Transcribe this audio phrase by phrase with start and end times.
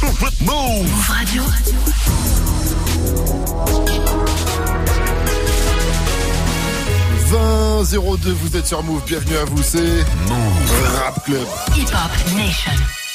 [0.00, 1.42] Move Radio.
[7.90, 11.46] «02, vous êtes sur Move, bienvenue à vous, c'est Move Rap Club.
[11.76, 12.72] Hip Hop Nation.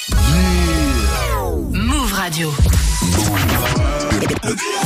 [0.09, 1.81] Yeah.
[1.81, 2.53] Move Radio.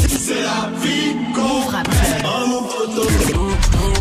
[0.07, 2.27] C'est la vie Move Rap Club.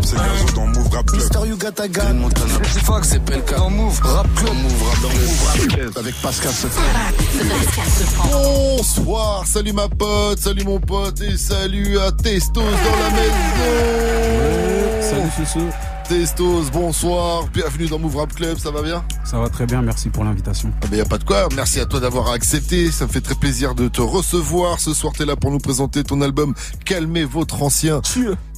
[0.07, 1.21] C'est Gazo dans Move Rap Club.
[1.21, 2.29] Mister Yuga Gun.
[2.63, 3.57] C'est Fox, c'est PLK.
[3.57, 4.55] Dans Move Rap Club.
[4.55, 5.99] Move Rap Club.
[5.99, 6.81] Avec Pascal Sefran.
[8.31, 13.33] Bonsoir, salut ma pote, salut mon pote et salut à Testos dans la maison.
[15.01, 15.96] Salut Fusso.
[16.09, 20.09] Testos, bonsoir, bienvenue dans Move Rap Club, ça va bien Ça va très bien, merci
[20.09, 20.71] pour l'invitation.
[20.83, 23.21] Ah ben y a pas de quoi, merci à toi d'avoir accepté, ça me fait
[23.21, 24.79] très plaisir de te recevoir.
[24.79, 28.03] Ce soir t'es là pour nous présenter ton album Calmez votre ancien.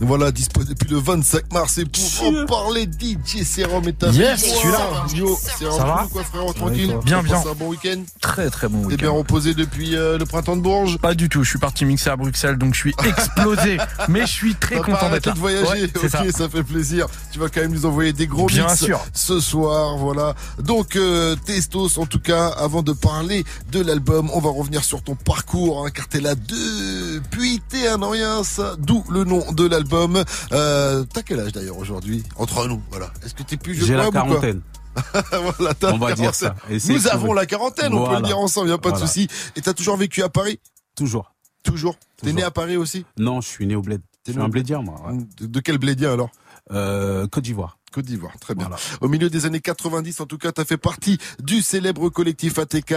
[0.00, 4.44] Voilà, disponible depuis le 25 mars et pour en parler DJ Serum et ta Yes,
[4.44, 4.50] vie.
[4.50, 5.06] je suis là.
[5.14, 7.36] Yo, Serum, Ça va quoi frérot, tranquille toi Bien, bien.
[7.38, 9.18] un bon week-end Très très bon T'es bien week-end.
[9.18, 12.16] reposé depuis euh, le printemps de Bourges Pas du tout, je suis parti mixer à
[12.16, 13.78] Bruxelles donc je suis explosé.
[14.08, 15.32] mais je suis très content d'être là.
[15.32, 16.22] de voyager, Ouais, ok, ça.
[16.30, 16.48] ça.
[16.50, 17.06] fait plaisir.
[17.32, 19.00] Tu vas quand même nous envoyer des gros Bien mix sûr.
[19.14, 20.34] ce soir, voilà.
[20.58, 25.02] Donc euh, Testos, en tout cas, avant de parler de l'album, on va revenir sur
[25.02, 29.66] ton parcours, hein, car t'es là depuis t'es un rien, ça, d'où le nom de
[29.66, 30.22] l'album.
[30.52, 32.22] Euh, T'as quel âge d'ailleurs aujourd'hui?
[32.36, 33.10] Entre nous, voilà.
[33.24, 34.60] Est-ce que t'es plus jeune J'ai la quarantaine.
[35.58, 36.56] voilà, t'as On va dire ça.
[36.88, 39.28] Nous avons la quarantaine, on peut le dire ensemble, y a pas de souci.
[39.56, 40.58] Et t'as toujours vécu à Paris?
[40.94, 41.32] Toujours.
[41.62, 41.96] Toujours.
[42.16, 42.36] T'es Toujours.
[42.36, 43.04] né à Paris aussi?
[43.18, 44.00] Non, je suis né au bled.
[44.24, 44.94] T'es Je suis né au un blédien, moi.
[45.08, 45.18] ouais.
[45.38, 46.30] de, de quel blédien alors?
[46.72, 47.78] Euh, Côte d'Ivoire.
[47.92, 48.68] Côte d'Ivoire, très bien.
[48.68, 48.80] Voilà.
[49.00, 52.58] Au milieu des années 90, en tout cas, tu as fait partie du célèbre collectif
[52.58, 52.92] ATK.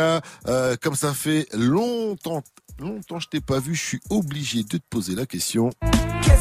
[0.47, 2.43] Euh, comme ça fait longtemps,
[2.79, 5.69] longtemps je t'ai pas vu, je suis obligé de te poser la question.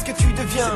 [0.05, 0.71] Qu'est-ce que tu deviens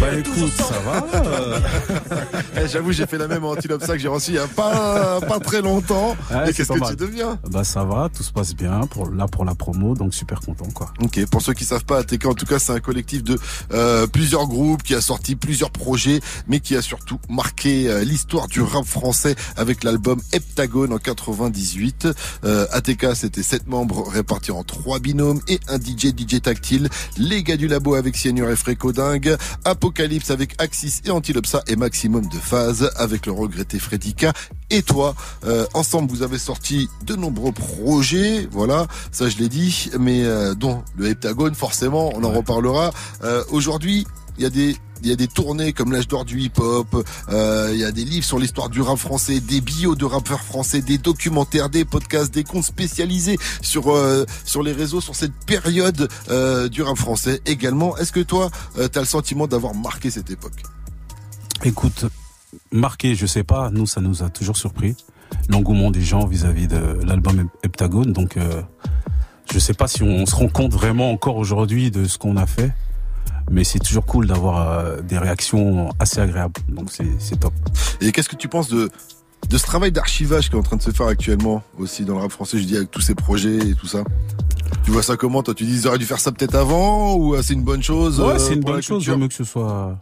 [0.00, 1.04] Bah écoute, ça va.
[1.14, 1.58] euh,
[2.62, 5.20] Eh, J'avoue, j'ai fait la même antilope ça que j'ai reçu il y a pas,
[5.20, 6.16] pas très longtemps.
[6.30, 6.90] Ouais, Et qu'est-ce que mal.
[6.90, 7.38] tu deviens?
[7.50, 10.68] Bah ça va, tout se passe bien pour là pour la promo, donc super content
[10.74, 10.92] quoi.
[11.02, 13.38] Ok, pour ceux qui savent pas, ATK en tout cas c'est un collectif de
[13.72, 18.46] euh, plusieurs groupes qui a sorti plusieurs projets, mais qui a surtout marqué euh, l'histoire
[18.48, 22.08] du rap français avec l'album Heptagone en 98.
[22.44, 26.88] Euh, ATK c'était sept membres répartis en trois binômes et un DJ DJ tactile.
[27.18, 31.76] Les gars du labo avec Sienur et Fréco Dingue, Apocalypse avec Axis et Antilopsa et
[31.76, 34.32] Maximum de Phase avec le regretté Fredika
[34.70, 35.14] et toi.
[35.44, 40.54] Euh, ensemble, vous avez sorti de nombreux projets, voilà, ça je l'ai dit, mais euh,
[40.54, 42.92] dont le heptagone, forcément, on en reparlera.
[43.24, 46.40] Euh, Aujourd'hui, il y a des il y a des tournées comme l'âge d'or du
[46.40, 50.04] hip-hop, euh, il y a des livres sur l'histoire du rap français, des bios de
[50.04, 55.14] rappeurs français, des documentaires, des podcasts, des comptes spécialisés sur euh, sur les réseaux sur
[55.14, 57.96] cette période euh, du rap français également.
[57.98, 60.60] Est-ce que toi, euh, tu as le sentiment d'avoir marqué cette époque?
[61.62, 62.06] Écoute,
[62.72, 64.96] marqué, je sais pas, nous ça nous a toujours surpris
[65.48, 68.60] l'engouement des gens vis-à-vis de l'album Hep- Heptagone, donc euh,
[69.52, 72.46] je sais pas si on, se rend compte vraiment encore aujourd'hui de ce qu'on a
[72.46, 72.72] fait.
[73.50, 77.52] Mais c'est toujours cool d'avoir euh, des réactions assez agréables, donc c'est top.
[78.00, 78.90] Et qu'est-ce que tu penses de
[79.48, 82.22] de ce travail d'archivage qui est en train de se faire actuellement aussi dans le
[82.22, 84.02] rap français, je dis avec tous ces projets et tout ça?
[84.84, 85.42] Tu vois ça comment?
[85.42, 87.82] Toi Tu dis ils auraient dû faire ça peut-être avant ou euh, c'est une bonne
[87.82, 89.98] chose Ouais, euh, c'est une bonne chose, j'aime mieux que ce soit.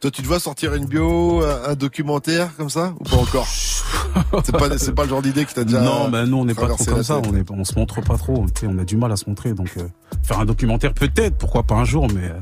[0.00, 3.46] Toi tu te vois sortir une bio, un documentaire comme ça ou pas encore?
[4.44, 6.54] C'est pas c'est pas le genre d'idée qui t'a déjà non, ben nous on n'est
[6.54, 9.12] pas trop comme ça, on est, on se montre pas trop, on a du mal
[9.12, 9.82] à se montrer, donc euh,
[10.22, 12.38] faire un documentaire peut-être, pourquoi pas un jour, mais euh,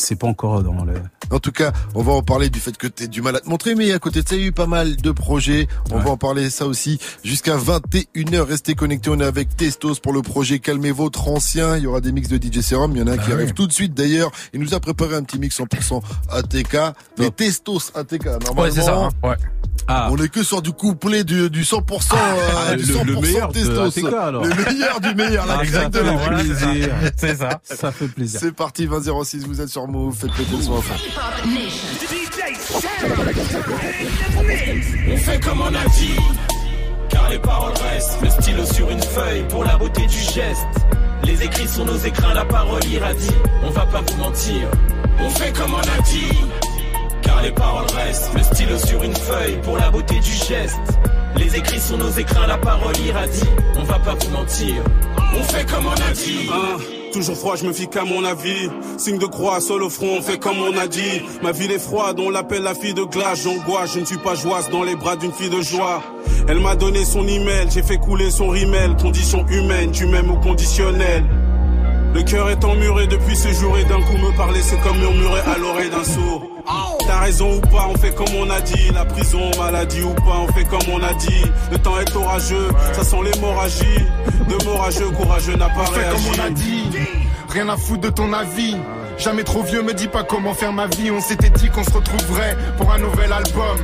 [0.00, 0.94] c'est pas encore dans les.
[1.30, 3.48] En tout cas, on va en parler du fait que tu du mal à te
[3.48, 5.68] montrer, mais à côté de ça, il y a eu pas mal de projets.
[5.92, 6.02] On Ouais.
[6.04, 8.40] va en parler ça aussi jusqu'à 21h.
[8.42, 11.76] Restez connectés, on est avec Testos pour le projet Calmez votre ancien.
[11.76, 13.34] Il y aura des mix de DJ Serum, il y en a un qui Ah
[13.34, 14.30] arrive tout de suite d'ailleurs.
[14.52, 16.76] Il nous a préparé un petit mix 100% ATK.
[17.18, 18.96] Mais Testos ATK, normalement, Ouais, c'est ça.
[18.96, 19.10] hein.
[19.22, 19.36] Ouais.
[19.92, 23.20] Ah, on est que sur du couplet du, du 100%, euh, du le- 100% le
[23.20, 23.98] meilleur de Testos.
[24.06, 24.44] ATK, alors.
[24.44, 26.16] Le meilleur du meilleur, là, Ah, exactement.
[26.18, 26.88] ça fait plaisir.
[27.16, 27.60] C'est ça.
[27.64, 28.40] ça fait plaisir.
[28.40, 30.82] C'est parti, 2006, vous êtes sur Move, faites péter le son à.
[35.12, 36.16] On fait comme on a dit,
[37.08, 38.18] car les paroles restent.
[38.22, 40.66] Le stylo sur une feuille pour la beauté du geste.
[41.24, 43.30] Les écrits sur nos écrans, la parole irradie.
[43.64, 44.68] On va pas vous mentir,
[45.20, 46.38] on fait comme on a dit,
[47.22, 48.30] car les paroles restent.
[48.34, 50.80] Le stylo sur une feuille pour la beauté du geste.
[51.36, 53.48] Les écrits sur nos écrans, la parole irradie.
[53.78, 54.74] On va pas vous mentir,
[55.38, 56.48] on fait comme on a dit.
[56.52, 56.78] Hein,
[57.12, 58.68] toujours froid, je me fie qu'à mon avis.
[58.98, 61.22] Signe de croix, seul au front, on fait comme on a dit.
[61.42, 63.44] Ma ville est froide, on l'appelle la fille de glace.
[63.44, 66.02] J'angoisse, je ne suis pas joyeuse dans les bras d'une fille de joie.
[66.48, 68.96] Elle m'a donné son email, j'ai fait couler son rimel.
[68.96, 71.24] Condition humaine, du même au conditionnel.
[72.12, 75.40] Le cœur est emmuré depuis ce jour et d'un coup me parler, c'est comme murmurer
[75.40, 76.42] à l'oreille d'un sourd.
[77.06, 78.90] T'as raison ou pas, on fait comme on a dit.
[78.92, 81.44] La prison, maladie ou pas, on fait comme on a dit.
[81.70, 84.06] Le temps est orageux, ça sent l'hémorragie.
[84.48, 86.90] De morageux, courageux n'a pas On fait comme on a dit,
[87.48, 88.76] rien à foutre de ton avis.
[89.18, 91.10] Jamais trop vieux, me dis pas comment faire ma vie.
[91.10, 93.76] On s'était dit qu'on se retrouverait pour un nouvel album.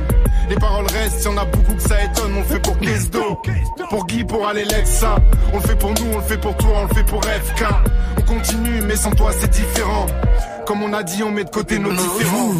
[0.49, 2.33] Les paroles restent, y en a beaucoup que ça étonne.
[2.35, 3.41] On le fait pour Kesdo,
[3.89, 5.17] pour Guy, pour Alexa.
[5.53, 7.65] On le fait pour nous, on le fait pour toi, on le fait pour FK.
[8.17, 10.07] On continue, mais sans toi c'est différent.
[10.67, 12.51] Comme on a dit, on met de côté nos différents.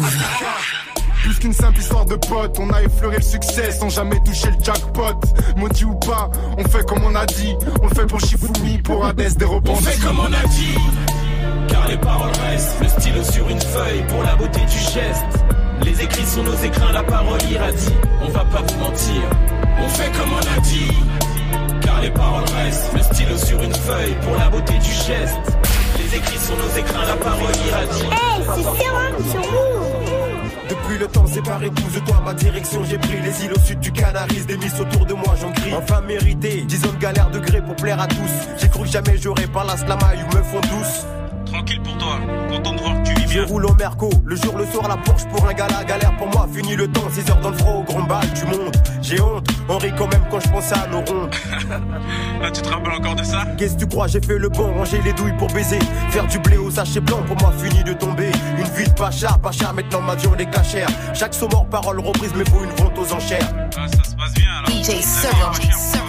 [1.22, 4.64] Plus qu'une simple histoire de potes, on a effleuré le succès sans jamais toucher le
[4.64, 5.20] jackpot.
[5.58, 7.54] Maudit ou pas, on fait comme on a dit.
[7.82, 9.84] On le fait pour Shifumi, pour Hades, des On repentis.
[9.84, 10.74] fait comme on a dit,
[11.68, 12.80] car les paroles restent.
[12.80, 15.44] Le stylo sur une feuille pour la beauté du geste.
[15.82, 17.94] Les écrits sur nos écrans, la parole irradie.
[18.22, 19.22] On va pas vous mentir,
[19.84, 20.92] on fait comme on a dit,
[21.82, 22.90] car les paroles restent.
[22.94, 25.58] Le stylo sur une feuille pour la beauté du geste.
[26.10, 28.04] Les écrits sur nos écrans, la parole irradie.
[28.04, 29.98] Hey, c'est Serum sur Move.
[30.68, 32.82] Depuis le temps séparé, pousse-toi ma direction.
[32.84, 35.74] J'ai pris les îles au sud du Canaris, des miss autour de moi, j'en crie.
[35.74, 38.30] Enfin mérité, 10 ans de galère de gré pour plaire à tous.
[38.58, 41.06] J'ai cru que jamais j'aurais par la slamaille ou me font douce.
[41.52, 42.18] Tranquille pour toi,
[42.50, 43.46] content de voir que tu vis Je bien.
[43.46, 46.46] roule au Merco, le jour, le soir, la Porsche pour un gala, galère pour moi,
[46.52, 48.76] fini le temps, 6 heures dans le froid, au grand bal, tu montes.
[49.00, 51.30] J'ai honte, on rit quand même quand je pense à nos rondes.
[52.42, 53.44] Là, tu te rappelles encore de ça?
[53.56, 55.78] Qu'est-ce que tu crois, j'ai fait le bon, ranger les douilles pour baiser.
[56.10, 58.30] Faire du blé au sachet blanc, pour moi, fini de tomber.
[58.58, 60.88] Une vie de pacha, pacha, maintenant ma on est cachère.
[61.14, 63.48] Chaque saut mort, parole reprise, mais faut une vente aux enchères.
[63.76, 63.86] Ah,
[64.78, 65.52] DJ Serum.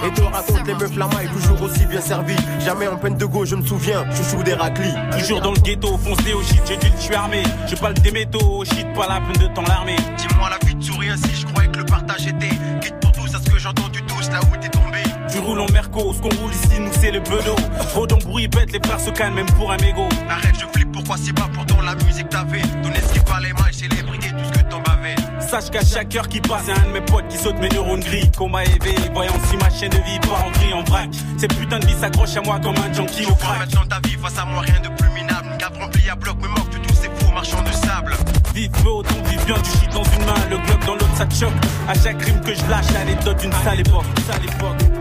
[0.06, 2.36] Et te raconte les meufs la maille, toujours aussi bien servi.
[2.64, 4.94] Jamais en peine de go, je me souviens, chouchou des raclis.
[5.18, 7.44] Toujours dans le ghetto, foncé au shit, j'ai dit je suis armé.
[7.68, 9.98] Je parle des métaux au shit, pas la peine de temps l'armée.
[10.18, 12.56] Dis-moi la vie de souris ainsi, je croyais que le partage était.
[12.82, 15.00] Quitte pour tous, à ce que j'entends du tous, là où t'es tombé.
[15.32, 17.56] Tu roules en merco, ce qu'on roule ici, nous c'est le bedeau.
[17.90, 20.08] Trop d'embrouille bête, les frères se calment même pour un mégot.
[20.30, 23.74] Arrête, je flippe, pourquoi c'est pas pourtant la musique t'avait Donner ce qui fallait mal,
[23.74, 25.16] célébrité, tout ce que t'en bavais.
[25.40, 28.02] Sache qu'à chaque heure qui passe, y'a un de mes potes qui saute mes neurones
[28.02, 28.30] gris.
[28.38, 31.10] Coma éveillé, voyant si ma chaîne de vie part en gris, en vrac.
[31.38, 33.60] Ces putains de vie s'accrochent à moi comme un junkie au Faut crack.
[33.60, 35.48] mettre dans ta vie face à moi, rien de plus minable.
[35.52, 38.14] Une cave remplie à bloc me moque de tous ces faux marchands de sable.
[38.54, 41.26] Vite feu, autant vive bien du shit dans une main, le glock dans l'autre ça
[41.26, 41.54] te choque.
[41.88, 44.06] À chaque rime que je lâche, l'anecdote d'une sale époque.
[44.28, 45.00] Sale époque.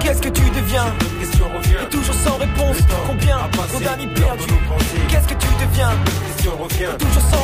[0.00, 0.86] Qu'est-ce que tu deviens
[1.20, 1.76] question revient.
[1.84, 2.76] Et toujours sans réponse.
[3.06, 4.44] Combien Trop d'amis perdus.
[5.08, 5.90] Qu'est-ce que tu deviens
[6.26, 6.96] question revient.
[6.98, 7.39] Toujours sans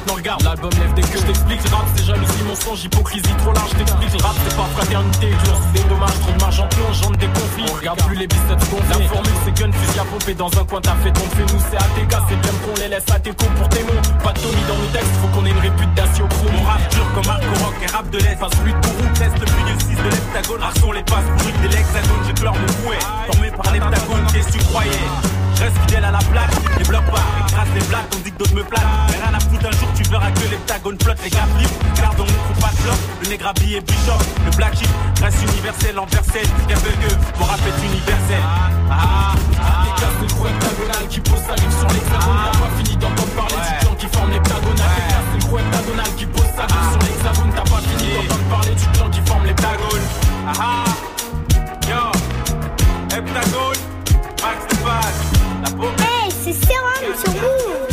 [0.00, 1.20] maintenant regarde, l'album lève des queues.
[1.20, 3.70] Je t'explique, rap c'est jalousie, mensonge, hypocrisie trop large.
[3.70, 7.18] T'explique, rap c'est pas fraternité, violence, c'est des dommages, trop de marge en plonge, j'entre
[7.18, 7.64] des conflits.
[7.68, 9.02] On regarde plus les biceps gonflés.
[9.02, 11.46] La formule c'est gun, fusil à pomper dans un coin, t'as fait ton fait.
[11.52, 14.02] Nous c'est ATK, c'est bien qu'on les laisse à tes coups pour tes mots.
[14.24, 16.46] Pas de Tommy dans nos textes, faut qu'on ait une réputation pro.
[16.50, 18.38] Mon rap dur comme Marco Rock et rap de l'Est.
[18.40, 20.62] Passe fluide pour roue, teste le plus 6 de l'hexagone.
[20.62, 22.98] Arçon les passes pourries de l'hexagone, j'ai peur mon fouet.
[23.26, 25.39] Formé par l'heptagone, qu'est-ce que tu croyais?
[25.60, 28.54] Reste fidèle à la plaque, les blocs pas, écrase les blagues, on dit que d'autres
[28.54, 28.82] me plaquent.
[29.10, 31.96] Mais rien à foutre un jour, tu verras que l'heptagone flotte, les gars flippent.
[32.00, 34.88] Garde on faut pas de bloc, le nègre habillé bishop, le black sheep
[35.22, 36.46] reste universel, enversel.
[36.68, 38.42] Y'a que mon rap est universel.
[38.90, 42.40] Ah, ah, Des casques de gros heptagonal qui pose sa rive sur l'hexagone.
[42.52, 44.90] T'as pas fini d'entendre parler du clan qui forme l'heptagonal.
[44.96, 47.52] Des casques de gros heptagonal qui pose sa rive sur l'hexagone.
[47.54, 50.06] T'as pas fini d'entendre parler du clan qui forme l'heptagone.
[50.46, 50.84] Ah ah,
[51.88, 52.02] yo,
[53.14, 53.80] heptagone,
[54.42, 55.20] max de base,
[55.60, 55.84] la peau.
[55.98, 57.89] Hey, c'est Serum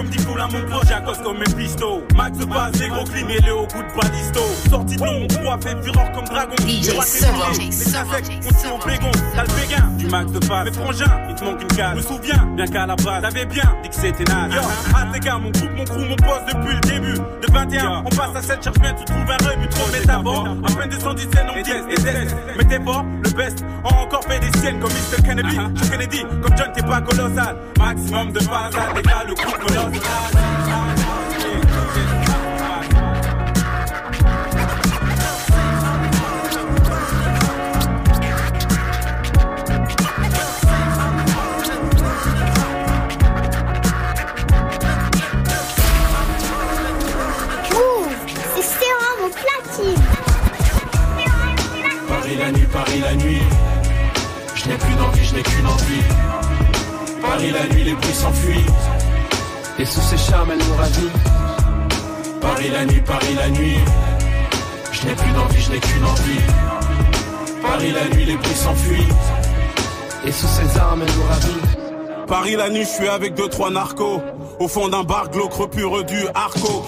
[0.00, 2.02] comme dit cool à mon projet à cause comme mes pistos.
[2.16, 4.40] Max de base, les gros clim et le haut goût de balisto.
[4.70, 6.56] Sorti de l'ombre, poids fait fureur comme dragon.
[6.60, 9.10] DJ Les insectes, on tue au bégon.
[9.34, 10.64] T'as le béguin, du max de base.
[10.64, 11.96] Mes frangins, il te manque une case.
[11.96, 14.54] Me souviens, bien qu'à la base, t'avais bien dit que c'était naze.
[14.54, 14.60] Yo,
[15.12, 17.18] tes gars, mon groupe, mon crew, mon poste depuis le début.
[17.18, 19.68] De 21, on passe à 7, cherche bien, tu trouves un rebut.
[19.68, 22.34] Trop métabore, à peine descendu, c'est non 10 et 10.
[22.56, 25.22] Mais t'es fort, le best, on encore fait des siennes comme Mr.
[25.22, 25.58] Kennedy.
[25.74, 27.56] Je suis Kennedy, comme John, t'es pas colossal.
[27.78, 29.89] Maximum de base, les gars, le groupe colossal.
[29.90, 29.98] Move,
[48.54, 50.02] c'est Serum au platine.
[52.08, 53.42] Paris la nuit, Paris la nuit.
[54.54, 56.02] Je n'ai plus d'envie, je n'ai qu'une envie.
[57.20, 58.66] Paris la nuit, les bruits s'enfuient.
[59.80, 61.08] Et sous ses charmes, elle nous ravit.
[62.42, 63.78] Paris la nuit, Paris la nuit.
[64.92, 66.40] Je n'ai plus d'envie, je n'ai qu'une envie.
[67.62, 69.08] Paris la nuit, les bruits s'enfuient.
[70.26, 72.26] Et sous ses armes, elle nous ravit.
[72.26, 74.20] Paris la nuit, je suis avec deux trois narcos.
[74.58, 76.84] Au fond d'un bar glauque, repure du arco.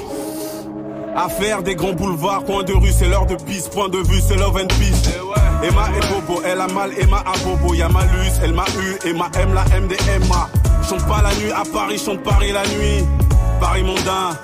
[1.17, 4.37] Affaire des grands boulevards, coin de rue, c'est l'heure de piste, point de vue, c'est
[4.37, 5.11] love and peace.
[5.63, 9.31] Emma et Bobo, elle a mal, Emma à Bobo, y'a Malus, elle m'a eu, Emma
[9.41, 10.62] aime la MDMA.
[10.99, 13.05] Pas la nuit à Paris, chante Paris la nuit.
[13.61, 14.37] Paris mondain,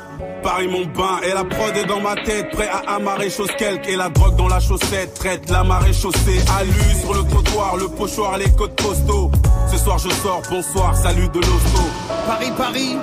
[0.42, 3.88] Paris mon bain, et la prod est dans ma tête, prêt à amarrer chose quelque,
[3.88, 7.88] et la drogue dans la chaussette, traite la marée chaussée, alu sur le trottoir, le
[7.88, 9.30] pochoir, les côtes postaux.
[9.70, 11.82] Ce soir je sors, bonsoir, salut de l'hosto.
[12.26, 12.96] Paris, Paris,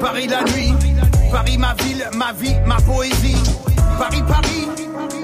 [0.00, 0.72] Paris la nuit.
[1.30, 3.36] Paris ma ville, ma vie, ma poésie.
[3.98, 4.68] Paris, Paris,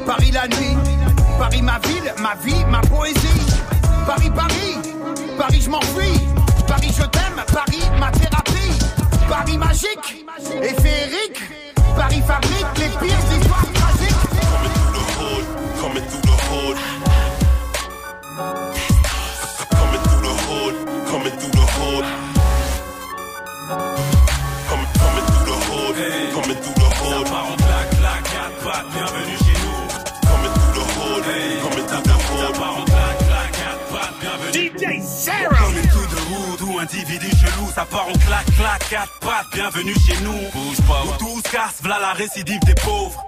[0.05, 0.77] Paris la nuit.
[1.39, 3.19] Paris ma ville, ma vie, ma poésie.
[4.07, 4.77] Paris, Paris,
[5.39, 6.34] Paris je m'enfuis.
[6.97, 8.79] Je t'aime, Paris ma thérapie.
[9.29, 10.27] Paris magique
[10.63, 11.41] et féerique.
[11.97, 14.15] Paris fabrique les pires histoires tragiques.
[15.81, 16.05] Coming
[36.85, 40.39] individu chelou, ça part en claque, claque, quatre pattes, bienvenue chez nous.
[40.53, 43.25] Bouge pas, Où tout se casse, v'là la récidive des pauvres.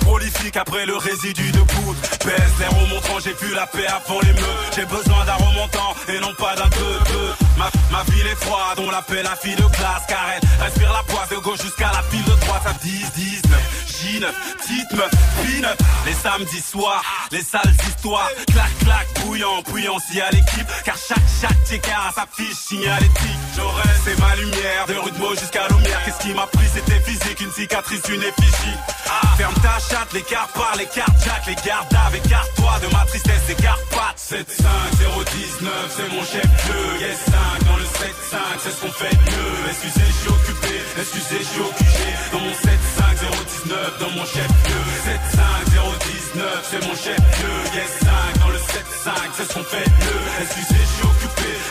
[0.00, 2.00] Prolifique après le résidu de poudre.
[2.24, 4.70] Pèse les remontants, j'ai vu la paix avant les meufs.
[4.74, 7.30] J'ai besoin d'un remontant et non pas d'un deux deux.
[7.56, 11.02] Ma, ma ville est froide, on l'appelle la fille de classe car elle respire la
[11.02, 12.62] poisse de gauche jusqu'à la file de droite.
[12.64, 13.75] Ça 10, 19,
[14.06, 14.26] J9,
[14.58, 15.10] petite meuf,
[15.42, 15.78] peanut.
[16.06, 18.30] Les samedis soirs, les sales histoires.
[18.52, 20.66] Clac, clac, bouillant, bouillant si à l'équipe.
[20.84, 23.40] Car chaque, chaque checker a sa fiche signalétique.
[23.56, 26.00] J'aurais, c'est ma lumière, de Rudemo jusqu'à Lumière.
[26.04, 28.76] Qu'est-ce qui m'a pris, c'était physique, une cicatrice, une effigie.
[29.08, 33.04] Ah, ferme ta chatte, les cartes par les cartes jack, les gardes écarte-toi de ma
[33.06, 34.18] tristesse, les cartes pattes.
[34.18, 34.66] 7 5
[34.98, 37.00] 0 19, c'est mon chef bleu.
[37.00, 39.70] Yes 5 dans le 7 5, c'est ce qu'on fait de mieux.
[39.70, 42.06] Excusez, je occupé, excusez, je suis occupé?
[42.32, 44.86] Dans mon 7 5 0 19, dans mon chef bleu.
[45.04, 45.42] 7 5
[45.72, 45.92] 0
[46.34, 47.56] 19, c'est mon chef bleu.
[47.74, 50.22] Yes 5 dans le 7 5, c'est ce qu'on fait mieux.
[50.40, 50.85] Excusez,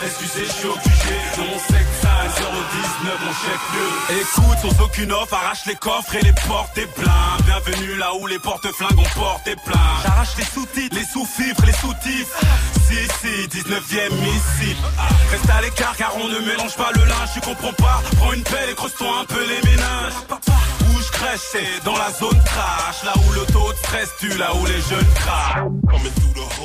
[0.08, 1.14] je suis occupé.
[1.36, 2.08] Dans mon 7 5
[2.38, 2.50] 0
[3.02, 4.20] 19, mon chef bleu.
[4.20, 7.42] Écoute, sans aucune offre, arrache les coffres et les portes des blindes.
[7.44, 9.80] Bienvenue là où les porte-flingues ont porté plein.
[10.02, 12.32] J'arrache les sous-titres, les sous-fifres, les sous-tifs.
[12.86, 14.76] Si, si, 19ème missile.
[15.30, 18.02] Reste à l'écart car on ne mélange pas le linge, tu comprends pas?
[18.16, 20.14] Prends une pelle et creuse-toi un peu les méninges.
[20.30, 23.02] Où je crèche, c'est dans la zone crash.
[23.04, 25.66] Là où le taux de stress tue, là où les jeunes craquent.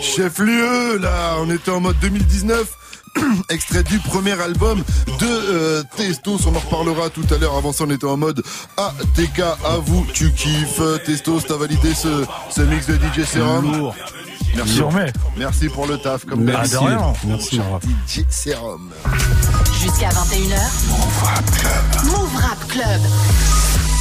[0.02, 2.68] Chef lieu, là, on était en mode 2019.
[3.50, 4.80] Extrait du premier album
[5.20, 7.56] de euh, Testos, on en reparlera tout à l'heure.
[7.56, 8.42] Avant ça, on était en mode
[8.78, 10.82] ATK, à vous, tu kiffes.
[11.06, 13.92] Testos, t'as validé ce, ce mix de DJ Serum.
[14.56, 14.82] Merci.
[15.38, 16.78] Merci pour le taf, comme Merci.
[16.78, 17.14] rien.
[17.26, 17.60] Merci.
[18.08, 18.90] DJ Serum.
[19.82, 22.06] Jusqu'à 21h.
[22.06, 23.02] Move Rap Club.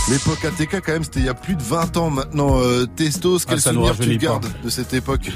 [0.08, 2.58] L'époque ATK, quand même, c'était il y a plus de 20 ans maintenant.
[2.60, 5.30] Euh, Testos, quel Ah, ça nous souvenir tu gardes de cette époque?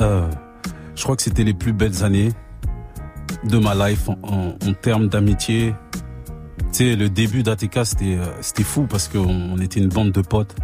[0.00, 0.28] Euh,
[0.94, 2.32] je crois que c'était les plus belles années
[3.44, 5.74] de ma life en, termes d'amitié.
[6.56, 10.12] Tu sais, le début d'ATK, c'était euh, c'était fou parce qu'on on était une bande
[10.12, 10.54] de potes.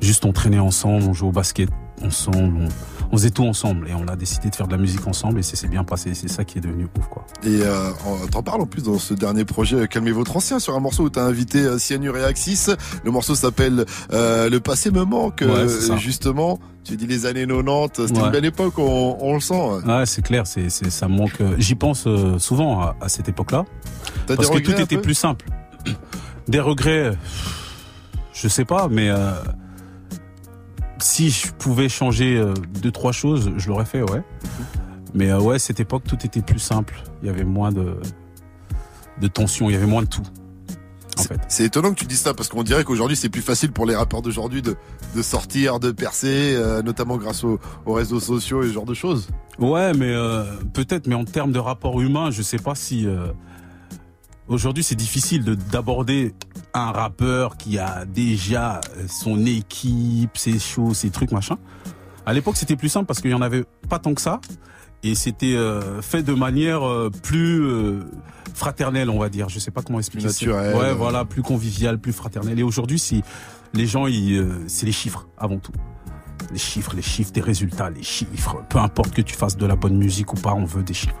[0.00, 1.68] Juste on traînait ensemble, on jouait au basket
[2.04, 2.68] ensemble, on,
[3.12, 5.42] on faisait tout ensemble et on a décidé de faire de la musique ensemble et
[5.42, 6.14] c'est bien passé.
[6.14, 7.24] C'est ça qui est devenu ouf, quoi.
[7.44, 10.58] Et euh, en- t'en parles en plus dans ce dernier projet euh, Calmez votre ancien
[10.58, 12.68] sur un morceau où t'as invité euh, Cyanure et Axis.
[13.04, 15.40] Le morceau s'appelle euh, Le passé me manque.
[15.42, 18.26] Ouais, euh, justement, tu dis les années 90, c'était Ouais.
[18.26, 19.60] une belle époque, on, on le sent.
[19.86, 21.40] Ouais, c'est clair, c'est ça me manque.
[21.40, 23.64] euh, J'y pense euh, souvent à, à cette époque-là.
[24.26, 25.46] Parce que tout était plus simple.
[26.48, 27.12] Des regrets,
[28.32, 29.32] je sais pas, mais euh,
[31.00, 34.22] si je pouvais changer euh, deux trois choses, je l'aurais fait, ouais.
[35.14, 37.02] Mais euh, ouais, cette époque, tout était plus simple.
[37.22, 37.96] Il y avait moins de
[39.20, 40.22] de tension, il y avait moins de tout.
[41.18, 41.40] En fait.
[41.48, 43.94] C'est étonnant que tu dises ça parce qu'on dirait qu'aujourd'hui c'est plus facile pour les
[43.94, 44.76] rappeurs d'aujourd'hui de,
[45.14, 48.94] de sortir, de percer, euh, notamment grâce aux, aux réseaux sociaux et ce genre de
[48.94, 49.28] choses.
[49.58, 53.06] Ouais, mais euh, peut-être, mais en termes de rapport humain, je sais pas si
[54.50, 56.34] aujourd'hui c'est difficile de d'aborder
[56.74, 61.56] un rappeur qui a déjà euh, son équipe, ses choses, ses trucs, machin.
[62.26, 64.40] À l'époque, c'était plus simple parce qu'il y en avait pas tant que ça
[65.02, 68.00] et c'était euh, fait de manière euh, plus euh,
[68.54, 69.48] fraternelle, on va dire.
[69.48, 70.28] Je sais pas comment expliquer.
[70.28, 70.46] ça.
[70.46, 70.76] naturelle.
[70.76, 72.58] Ouais, voilà, plus convivial, plus fraternelle.
[72.58, 73.22] Et aujourd'hui, c'est
[73.72, 74.06] les gens,
[74.66, 75.72] c'est les chiffres avant tout
[76.52, 78.64] les chiffres, les chiffres, des résultats, les chiffres.
[78.68, 81.14] Peu importe que tu fasses de la bonne musique ou pas, on veut des chiffres.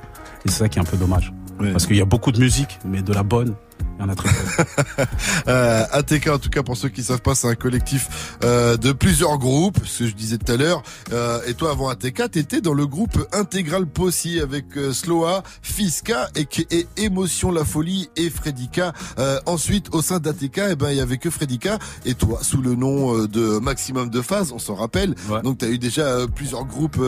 [0.44, 1.32] Et c'est ça qui est un peu dommage.
[1.72, 3.54] Parce qu'il y a beaucoup de musique, mais de la bonne,
[4.00, 5.04] Il y en a très peu.
[5.48, 8.92] Euh, ATK, en tout cas, pour ceux qui savent pas, c'est un collectif euh, de
[8.92, 10.82] plusieurs groupes, ce que je disais tout à l'heure.
[11.12, 16.28] Euh, et toi, avant ATK, t'étais dans le groupe Intégral Possi avec euh, Sloa, Fiska
[16.36, 18.92] et, et Émotion La Folie et Fredika.
[19.18, 22.62] Euh, ensuite, au sein d'ATK, eh ben, il y avait que Fredika et toi, sous
[22.62, 25.14] le nom euh, de Maximum de Phase, on s'en rappelle.
[25.42, 27.00] Donc, tu as eu déjà plusieurs groupes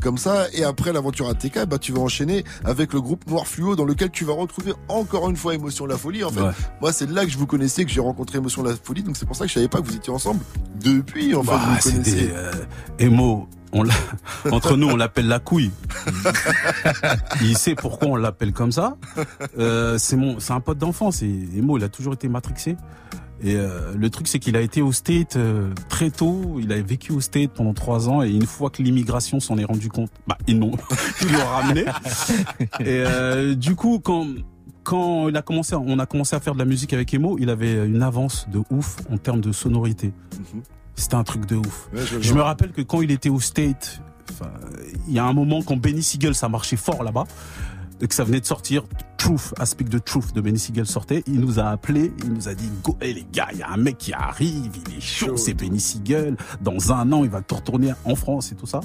[0.00, 0.46] comme ça.
[0.52, 4.10] Et après l'aventure ATK, bah, tu vas enchaîner avec le groupe Noir Fluo, dans lequel
[4.10, 6.24] tu vas retrouver encore une fois Émotion La Folie.
[6.28, 6.50] En fait, Ouais.
[6.80, 9.02] moi, c'est là que je vous connaissais, que j'ai rencontré Émotion La Folie.
[9.02, 10.40] Donc, c'est pour ça que je savais pas que vous étiez ensemble
[10.82, 11.34] depuis.
[11.34, 12.30] En fait, Bah, vous connaissiez.
[12.34, 12.52] euh.
[13.70, 13.84] On
[14.50, 15.70] entre nous, on l'appelle la couille.
[17.42, 18.96] il sait pourquoi on l'appelle comme ça.
[19.58, 21.22] Euh, c'est mon, c'est un pote d'enfance.
[21.22, 22.76] Et Emo, il a toujours été matrixé.
[23.42, 26.56] Et euh, le truc, c'est qu'il a été au State euh, très tôt.
[26.60, 28.22] Il a vécu au State pendant trois ans.
[28.22, 30.72] Et une fois que l'immigration s'en est rendu compte, bah ils l'ont,
[31.22, 31.84] ils l'ont ramené.
[32.80, 34.26] Et du coup, quand
[34.88, 37.50] quand il a commencé, on a commencé à faire de la musique avec Emo, il
[37.50, 40.14] avait une avance de ouf en termes de sonorité.
[40.94, 41.90] C'était un truc de ouf.
[41.92, 44.00] Ouais, je me rappelle que quand il était au State,
[45.06, 47.24] il y a un moment quand Benny Siegel, ça marchait fort là-bas,
[48.00, 48.84] et que ça venait de sortir,
[49.18, 52.54] Truth, Aspect de Truth de Benny Siegel sortait, il nous a appelé, il nous a
[52.54, 55.36] dit, go, hey, les gars, il y a un mec qui arrive, il est chaud,
[55.36, 58.80] c'est Benny Siegel, dans un an, il va te retourner en France et tout ça.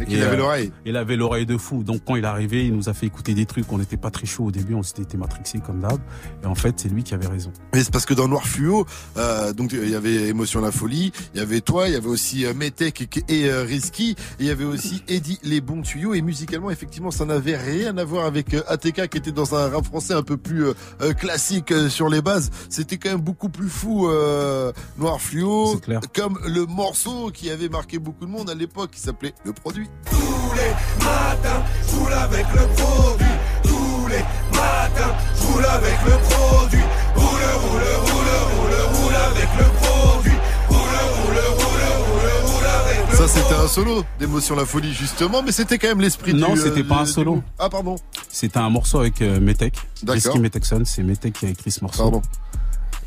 [0.00, 0.72] Et qu'il avait l'oreille.
[0.84, 1.82] Il avait l'oreille de fou.
[1.82, 3.70] Donc quand il est arrivé, il nous a fait écouter des trucs.
[3.72, 5.98] On n'était pas très chaud au début, on s'était été matrixé comme d'hab.
[6.42, 7.52] Et en fait, c'est lui qui avait raison.
[7.72, 8.86] Mais c'est parce que dans Noir Fluo,
[9.16, 12.08] euh, donc il y avait Émotion la folie, il y avait toi, il y avait
[12.08, 16.14] aussi euh, Metek et, euh, Risky, et il y avait aussi Eddie les bons tuyaux.
[16.14, 19.68] Et musicalement, effectivement, ça n'avait rien à voir avec euh, ATK qui était dans un
[19.68, 22.50] rap français un peu plus euh, euh, classique euh, sur les bases.
[22.68, 25.80] C'était quand même beaucoup plus fou euh, Noir Fluo,
[26.14, 29.83] comme le morceau qui avait marqué beaucoup de monde à l'époque, qui s'appelait Le Produit.
[30.10, 33.26] Tous les matins, je roule avec le produit.
[33.62, 36.82] Tous les matins, je roule avec le produit.
[37.16, 40.38] Roule, roule, roule, roule, roule avec le produit.
[40.68, 45.42] Roule, roule, roule, roule, roule avec le Ça, c'était un solo d'Émotion la folie justement,
[45.42, 46.34] mais c'était quand même l'esprit.
[46.34, 47.36] Non, euh, c'était pas un solo.
[47.36, 47.96] du- Ah pardon.
[48.28, 49.74] C'était un morceau avec euh, Metek.
[50.02, 50.38] D'accord.
[50.38, 52.02] Metekson, c'est Metek qui a écrit ce morceau.
[52.02, 52.22] Pardon.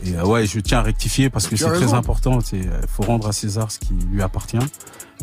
[0.06, 2.40] Et euh, ouais, je tiens à rectifier parce que c'est très important.
[2.54, 4.60] Il faut rendre à César ce qui lui appartient.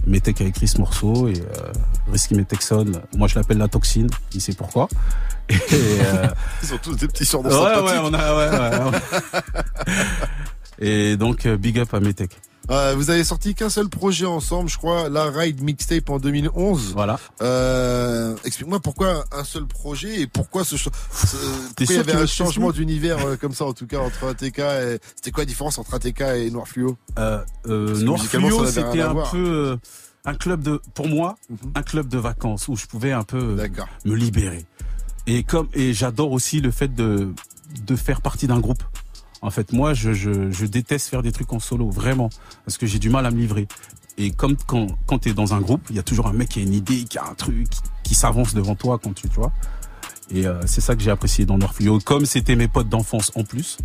[0.06, 1.72] Metek a écrit ce morceau et euh,
[2.12, 4.88] Risky Metekson, moi je l'appelle la toxine, il sait pourquoi.
[5.48, 6.26] Et, euh,
[6.62, 7.90] Ils sont tous des petits surnoms ouais, sympathiques.
[7.90, 9.42] ouais, on a, ouais, ouais, ouais.
[10.78, 12.36] Et donc euh, big up à Metek.
[12.70, 16.92] Euh, vous avez sorti qu'un seul projet ensemble, je crois, la Ride Mixtape en 2011.
[16.94, 17.20] Voilà.
[17.42, 22.26] Euh, Explique-moi pourquoi un seul projet et pourquoi ce, ce- pourquoi il y avait un
[22.26, 25.76] changement d'univers euh, comme ça en tout cas entre ATK et c'était quoi la différence
[25.78, 26.96] entre ATK et Noir Fluo?
[28.04, 29.78] Noir Fluo, c'était un peu
[30.24, 31.36] un club de, pour moi,
[31.74, 33.56] un club de vacances où je pouvais un peu
[34.06, 34.64] me libérer.
[35.26, 37.28] Et comme et j'adore aussi le fait de
[37.86, 38.82] de faire partie d'un groupe.
[39.44, 42.30] En fait, moi, je, déteste faire des trucs en solo, vraiment,
[42.64, 43.68] parce que j'ai du mal à me livrer.
[44.16, 46.60] Et comme quand, tu es dans un groupe, il y a toujours un mec qui
[46.60, 47.68] a une idée, qui a un truc,
[48.02, 49.52] qui, s'avance devant toi quand tu, vois.
[50.30, 51.98] Et euh, c'est ça que j'ai apprécié dans Noir Fluo.
[51.98, 53.76] Comme c'était mes potes d'enfance en plus.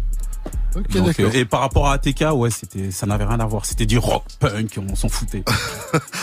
[0.75, 3.65] Donc, euh, et par rapport à ATK, ouais, c'était, ça n'avait rien à voir.
[3.65, 5.43] C'était du rock punk, on s'en foutait.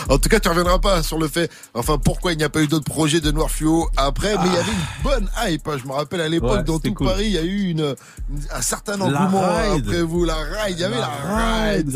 [0.09, 2.61] En tout cas, tu reviendras pas sur le fait, enfin, pourquoi il n'y a pas
[2.61, 5.67] eu d'autres projets de Noir Fluo après, mais il y avait une bonne hype.
[5.67, 5.77] hein.
[5.81, 7.07] Je me rappelle à l'époque, Ouais, dans tout cool.
[7.07, 7.93] Paris, il y a eu une,
[8.29, 10.23] une- un certain engouement après vous.
[10.23, 11.91] La ride, il y avait la, La ride.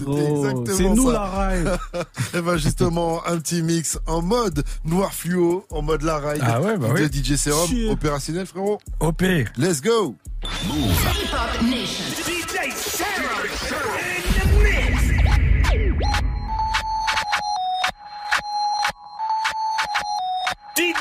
[0.76, 1.14] C'est nous, ça.
[1.14, 1.78] la ride.
[2.36, 6.44] Et ben justement, un petit mix en mode Noir Fluo, en mode la ride.
[6.46, 7.24] Ah ouais, bah de oui.
[7.24, 8.80] DJ Serum, opérationnel, frérot.
[9.00, 9.22] OP.
[9.58, 10.16] Let's go.
[10.44, 12.31] Hip-Hop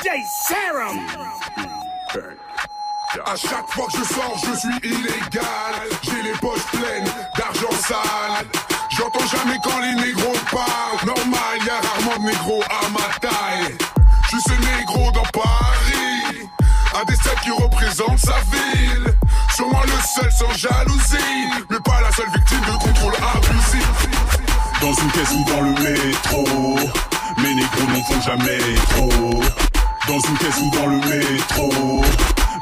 [0.01, 0.93] DJ Sarah.
[3.23, 5.75] À chaque fois que je sors, je suis illégal.
[6.01, 8.47] J'ai les poches pleines d'argent sale.
[8.89, 11.05] J'entends jamais quand les négros parlent.
[11.05, 13.77] Normal, y a rarement de négros à ma taille.
[14.23, 16.49] Je suis ce négro dans Paris.
[16.99, 19.13] Un des seuls qui représente sa ville.
[19.55, 21.45] Sûrement le seul sans jalousie.
[21.69, 24.07] Mais pas la seule victime de contrôle abusif.
[24.81, 26.79] Dans une caisse ou dans le métro
[27.37, 29.70] Mes négros n'en font jamais trop
[30.11, 31.69] Dans une caisse ou dans le métro.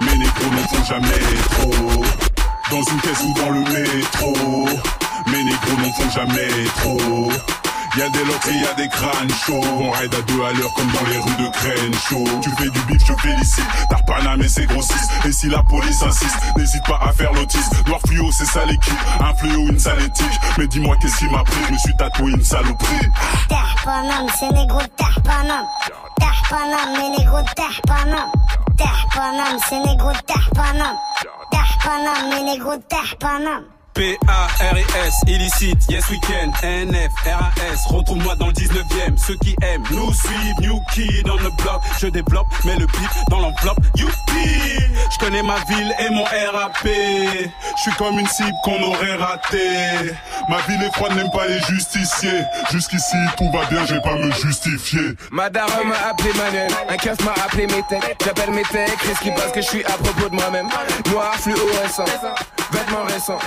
[0.01, 1.07] Mes négros n'en font jamais
[1.49, 2.03] trop.
[2.69, 4.69] Dans une caisse ou dans le métro.
[5.25, 7.31] Mes négros n'en font jamais trop.
[7.97, 9.63] Y'a des lots et y'a des crânes chauds.
[9.81, 12.39] On raid à deux à l'heure comme dans les rues de Crenshaw.
[12.39, 13.65] Tu fais du bif, je félicite.
[13.89, 15.09] T'as pas mais c'est grossiste.
[15.25, 17.73] Et si la police insiste, n'hésite pas à faire l'autiste.
[17.87, 18.93] Noir fluo, c'est ça l'équipe.
[19.19, 21.61] Un fléau, une sale éthique Mais dis-moi qu'est-ce qui m'a pris?
[21.67, 23.09] Je me suis tatoué une saloperie.
[23.47, 25.65] Terpanam, c'est négro terpanam.
[26.19, 28.31] Terpanam, mes négros terpanam.
[28.77, 30.95] Terpanam, c'est négro terpanam.
[31.89, 32.79] Paname, mes négros.
[33.99, 40.61] P-A-R-E-S, illicite, yes weekend, N-F, R-A-S, retrouve-moi dans le 19ème, ceux qui aiment nous suivent,
[40.61, 44.79] new kid dans le bloc, je développe, mets le beat dans l'enveloppe, youpi
[45.11, 50.13] Je connais ma ville et mon RAP, je suis comme une cible qu'on aurait ratée.
[50.47, 52.41] Ma ville est froide, n'aime pas les justiciers.
[52.71, 55.11] Jusqu'ici, tout va bien, je vais pas me justifier.
[55.29, 58.15] Madame m'a appelé Manuel, un keuf m'a appelé Métèque.
[58.23, 60.69] J'appelle Métèque, qui passe que je suis à propos de moi-même.
[61.11, 62.05] Noir fluorescent,
[62.71, 63.39] vêtements récents,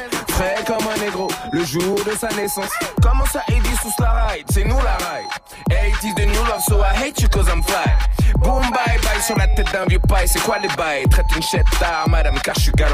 [0.66, 2.70] comme un négro, le jour de sa naissance.
[3.02, 5.28] Comment ça, Eddie sous la ride C'est nous la ride.
[5.70, 7.90] Hey, it is the new love, so I hate you cause I'm fly.
[8.38, 11.08] Boom, bye, bye, sur la tête d'un vieux paille, c'est quoi les bails?
[11.08, 12.88] Traite une chette tard, madame, car je suis la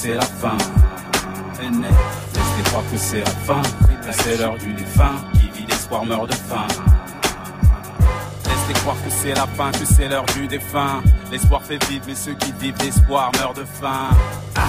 [0.00, 0.56] c'est la fin.
[1.60, 3.62] Laissez croire que c'est la fin?
[4.12, 5.16] C'est l'heure du défunt.
[5.34, 6.68] Qui vit d'espoir meurt de faim.
[8.44, 11.02] Laissez croire que c'est la fin, que c'est l'heure du défunt.
[11.32, 14.10] L'espoir fait vivre, mais ceux qui vivent d'espoir meurent de faim.
[14.54, 14.60] Ah,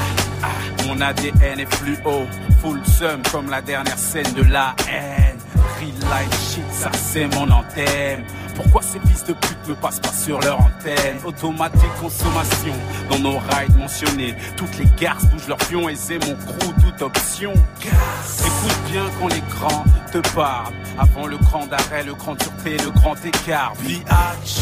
[0.41, 0.47] ah,
[0.87, 2.25] mon ADN est fluo,
[2.59, 5.37] full sum comme la dernière scène de la haine.
[5.79, 8.25] Real life shit, ça c'est mon antenne.
[8.61, 12.73] Pourquoi ces fils de pute me passent pas sur leur antenne Automatique consommation
[13.09, 14.35] dans nos rides mentionnés.
[14.57, 17.53] Toutes les garces bougent leur pion c'est mon crew, toute option.
[17.53, 20.73] Écoute bien quand les grands te parlent.
[20.97, 23.73] Avant le cran d'arrêt, le cran de sûreté, le grand écart.
[23.79, 24.59] Biatch.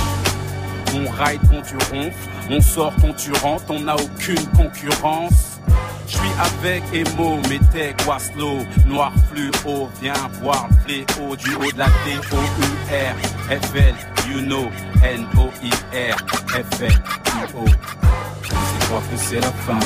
[0.93, 5.59] On ride quand tu ronfles, on sort quand tu rentres, on n'a aucune concurrence.
[6.07, 11.77] Je suis avec Emo, Métèque, Waslo, Noir Fluo, viens voir le fléau du haut de
[11.77, 13.15] la D-O-U-R,
[13.61, 13.95] F-L,
[14.29, 14.69] you know,
[15.03, 16.17] N-O-I-R,
[16.47, 17.65] F-L, U-O.
[17.65, 19.79] Laissez croire que c'est la fin.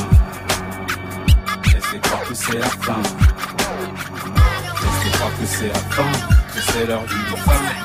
[1.74, 3.02] Laissez croire que c'est la fin.
[4.84, 6.12] Laissez croire que c'est la fin,
[6.54, 7.82] que c'est l'heure du défunt.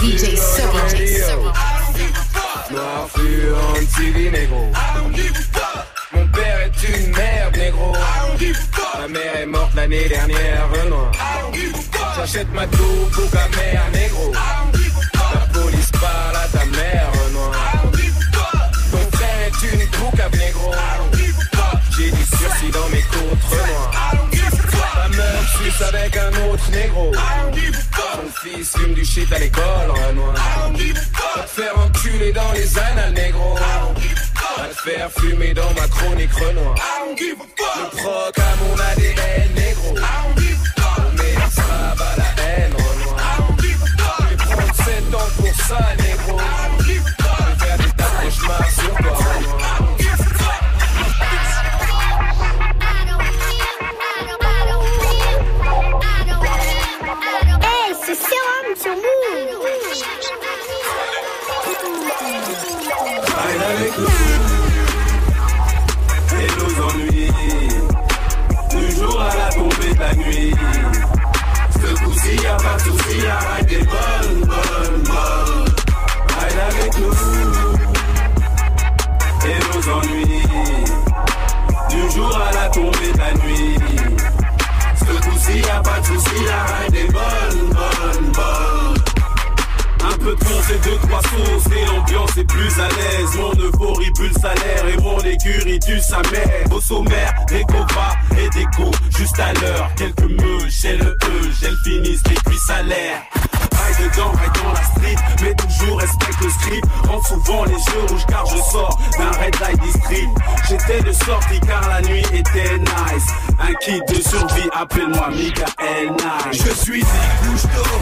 [0.00, 0.34] DJ.
[2.70, 4.72] Noir fluent, TV négro.
[6.12, 7.92] Mon père est une merde négro.
[8.98, 11.12] Ma mère est morte l'année dernière, Renoir.
[12.16, 14.32] J'achète ma dope au mère négro.
[15.34, 17.52] La police parle à ta mère, Renoir.
[18.90, 20.70] Ton frère est une boucave négro.
[21.90, 23.99] J'ai du sursis dans mes côtes noires.
[25.62, 27.12] Suce avec un autre négro.
[27.12, 30.34] Ton fils fume du shit à l'école, Renoir.
[30.34, 33.54] Va te faire enculer dans les annales, négro.
[33.56, 36.74] Va te faire fumer dans ma chronique Renoir.
[37.18, 39.94] Le proc à mon ADN, négro.
[39.94, 43.18] Mon meilleur sera à la haine, Renoir.
[43.58, 46.38] Je vais prendre 7 ans pour ça, négro.
[46.78, 47.00] Je vais
[47.58, 49.69] faire des de cauchemars sur toi, Renoir.
[79.46, 80.42] Et nos ennuis.
[81.90, 83.78] Du jour à la tombée de la nuit.
[84.98, 88.90] Ce coup-ci, y'a pas de souci, arrête des bonnes, bonnes, bonnes.
[90.02, 91.20] Un peu de fonce et deux, trois
[91.76, 96.22] Et l'ambiance est plus à l'aise Mon euphorie bulle salaire Et mon écurie tue sa
[96.30, 101.10] mère Au sommaire, des copas et des go Juste à l'heure, quelques meules Chez le
[101.10, 103.49] E, j'ai le finisse les cuisses à l'air
[104.16, 104.32] dans
[104.72, 106.86] la street, mais toujours respecte le script.
[107.08, 110.30] En souvent les yeux rouges car je sors d'un red light district.
[110.68, 113.26] J'étais de sortie car la nuit était nice.
[113.58, 116.62] Un kit de survie, appelle-moi Michael Nice.
[116.64, 117.06] Je suis des
[117.42, 118.00] couches d'eau,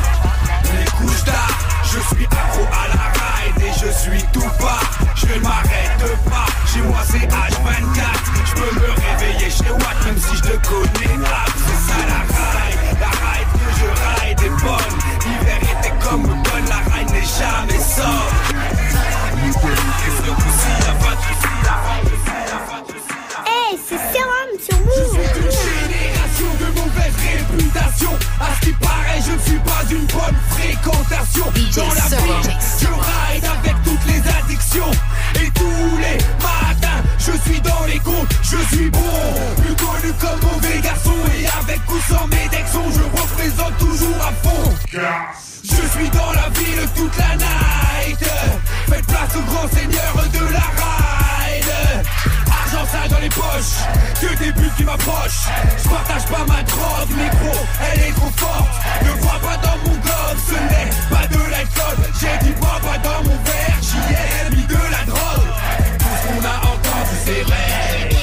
[0.64, 1.58] des couches d'art.
[1.84, 4.80] Je suis accro à la ride et je suis tout bas.
[5.14, 8.04] Je ne m'arrête pas, chez moi c'est H24.
[8.44, 11.18] Je peux me réveiller chez Watt même si je te connais.
[11.56, 13.86] C'est ça la ride, la ride que je
[14.20, 15.17] ride est bonne
[16.10, 18.30] comme le bon, la reine n'est jamais sort.
[23.46, 26.17] Et Hey, c'est sérum sur nous
[26.88, 28.10] mauvaise réputation.
[28.40, 31.44] À ce qui paraît, je ne suis pas une bonne fréquentation.
[31.76, 34.90] Dans la vie, je ride avec toutes les addictions.
[35.36, 38.98] Et tous les matins, je suis dans les comptes, je suis bon.
[39.62, 41.14] Plus connu comme mauvais garçon.
[41.38, 44.74] Et avec ou sans médexon, je représente toujours à fond.
[44.92, 48.24] Je suis dans la ville toute la night.
[48.88, 52.06] Faites place au grand seigneur de la ride.
[53.10, 53.82] Dans les poches,
[54.20, 55.48] que des buts qui m'approchent.
[55.82, 58.68] Je partage pas ma drogue, gros, elle est trop forte.
[59.02, 61.96] Ne vois pas dans mon gobe, ce n'est pas de l'alcool.
[62.20, 65.48] J'ai dit bois pas dans mon verre, j'y ai mis de la drogue.
[65.98, 68.17] Tout ce qu'on a entendu, c'est vrai.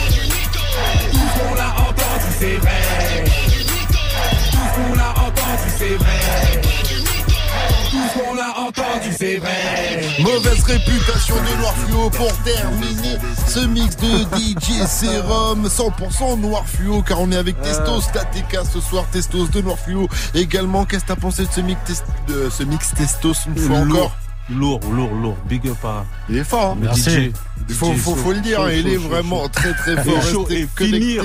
[10.36, 13.18] Mauvaise réputation de Noir Fluo pour terminer
[13.48, 18.82] ce mix de DJ Serum 100% Noir Fluo car on est avec Testos TK ce
[18.82, 22.64] soir Testos de Noir Fluo également qu'est-ce que t'as pensé de ce mix, de ce
[22.64, 24.18] mix Testos une fois Lourd, encore?
[24.50, 25.38] Lourd, lourd, lourd.
[25.48, 26.06] Big up à.
[26.30, 26.94] Il est fort hein.
[26.94, 27.32] DJ.
[27.70, 27.94] Il faut,
[28.34, 31.24] le dire chaud, hein, il chaud, est chaud, vraiment très très fort et finir,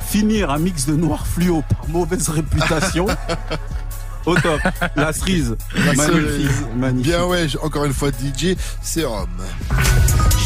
[0.00, 3.06] finir un mix de noir fluo par mauvaise réputation.
[4.26, 4.60] Au top.
[4.96, 5.56] La cerise.
[5.74, 7.02] La Magnifique.
[7.02, 9.28] Bien ouais, encore une fois DJ Serum.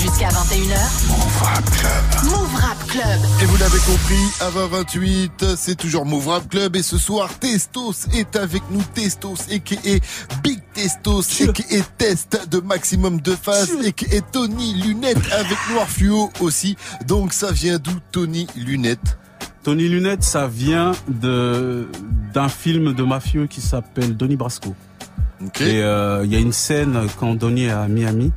[0.00, 1.08] Jusqu'à 21h.
[1.08, 2.24] Move Rap Club.
[2.24, 3.20] Move Rap Club.
[3.42, 8.06] Et vous l'avez compris, à 2028, c'est toujours Move Rap Club et ce soir, Testos
[8.12, 9.98] est avec nous, Testos, a.k.a.
[10.42, 11.82] Big Testos, a.k.a.
[11.98, 14.20] Test de Maximum de Face, a.k.a.
[14.32, 16.76] Tony Lunette avec Noir Fluo aussi.
[17.06, 19.16] Donc ça vient d'où Tony Lunette?
[19.64, 21.88] Tony Lunette, ça vient de
[22.34, 24.74] d'un film de mafieux qui s'appelle Donnie Brasco.
[25.60, 28.32] Et euh, il y a une scène quand Donnie est à Miami.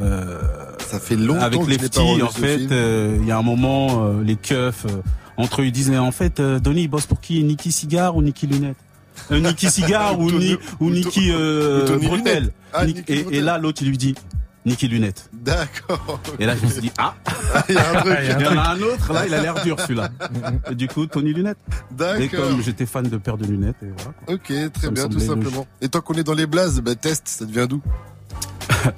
[0.00, 0.38] euh,
[0.78, 3.38] ça fait longtemps avec que je n'ai les revu en fait, euh, il y a
[3.38, 4.86] un moment, les keufs
[5.36, 7.42] entre eux ils disent mais en fait, Donnie il bosse pour qui?
[7.42, 8.76] Nicky Cigare ou Nicky Lunette?
[9.30, 12.06] Nicky Cigare ou, ni, ou Nicky ou Tony.
[12.08, 12.52] Lunette.
[12.72, 14.14] Ah, et là l'autre il lui dit
[14.68, 15.28] Nicky Lunette.
[15.32, 16.20] D'accord.
[16.38, 17.14] Et là je me suis dit ah
[17.68, 18.18] Il y a un truc.
[18.22, 20.10] il y en a un autre là il a l'air dur celui-là.
[20.70, 21.58] Et du coup Tony Lunette.
[21.90, 22.22] D'accord.
[22.22, 24.12] Et comme j'étais fan de Père de Lunettes et voilà.
[24.24, 24.34] quoi.
[24.34, 25.66] Ok, très bien, tout simplement.
[25.80, 27.82] Et tant qu'on est dans les blazes, bah, test, ça devient d'où?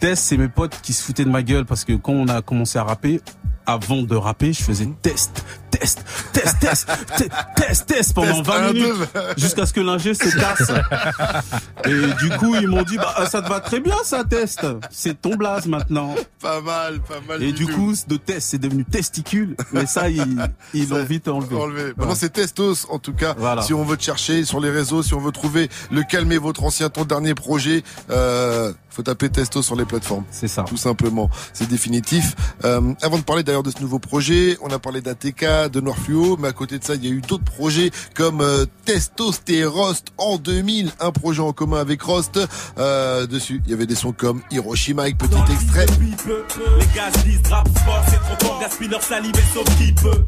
[0.00, 2.42] Test, c'est mes potes qui se foutaient de ma gueule parce que quand on a
[2.42, 3.20] commencé à rapper,
[3.66, 5.44] avant de rapper, je faisais test,
[5.78, 8.94] test, test, test, te- test, test pendant Test 20 un, minutes
[9.36, 10.70] jusqu'à ce que l'ingé se casse.
[11.84, 14.66] Et du coup, ils m'ont dit, bah, ça te va très bien, ça, test.
[14.90, 16.14] C'est ton blaze maintenant.
[16.40, 17.42] Pas mal, pas mal.
[17.42, 19.56] Et du coup, de test, c'est devenu testicule.
[19.72, 21.56] Mais ça, ils, l'ont vite enlevé.
[21.56, 21.92] Enlevé.
[21.96, 23.34] Maintenant, c'est Testos, en tout cas.
[23.38, 23.62] Voilà.
[23.62, 26.64] Si on veut te chercher sur les réseaux, si on veut trouver le calmer votre
[26.64, 30.24] ancien, ton dernier projet, euh, faut taper Testos sur les plateformes.
[30.30, 30.62] C'est ça.
[30.62, 31.30] Tout simplement.
[31.52, 32.34] C'est définitif.
[32.64, 35.96] Euh, avant de parler d'ailleurs de ce nouveau projet, on a parlé d'ATK, de Noir
[35.96, 39.32] Fluo, mais à côté de ça, il y a eu d'autres projets comme euh, Testos
[39.48, 42.38] et Rost en 2000, un projet en commun avec Rost.
[42.78, 45.86] Euh, dessus, il y avait des sons comme Hiroshima avec petit extrait.
[46.00, 49.92] Les gars se disent rap sport, c'est trop fort, gaspille leur salive et sauf qui
[49.92, 50.24] peut.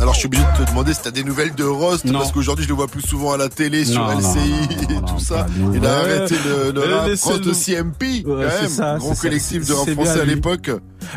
[0.00, 2.20] Alors je suis obligé de te demander si t'as des nouvelles de Rost Non.
[2.20, 4.88] parce qu'aujourd'hui je le vois plus souvent à la télé sur Non, LCI non, non,
[4.88, 5.46] et non, tout ça.
[5.74, 9.14] Il a arrêté le, le Euh, rap Rost CMP Ouais, quand c'est même, ça, ça,
[9.20, 10.34] collectif de rap français à lui.
[10.36, 10.70] l'époque.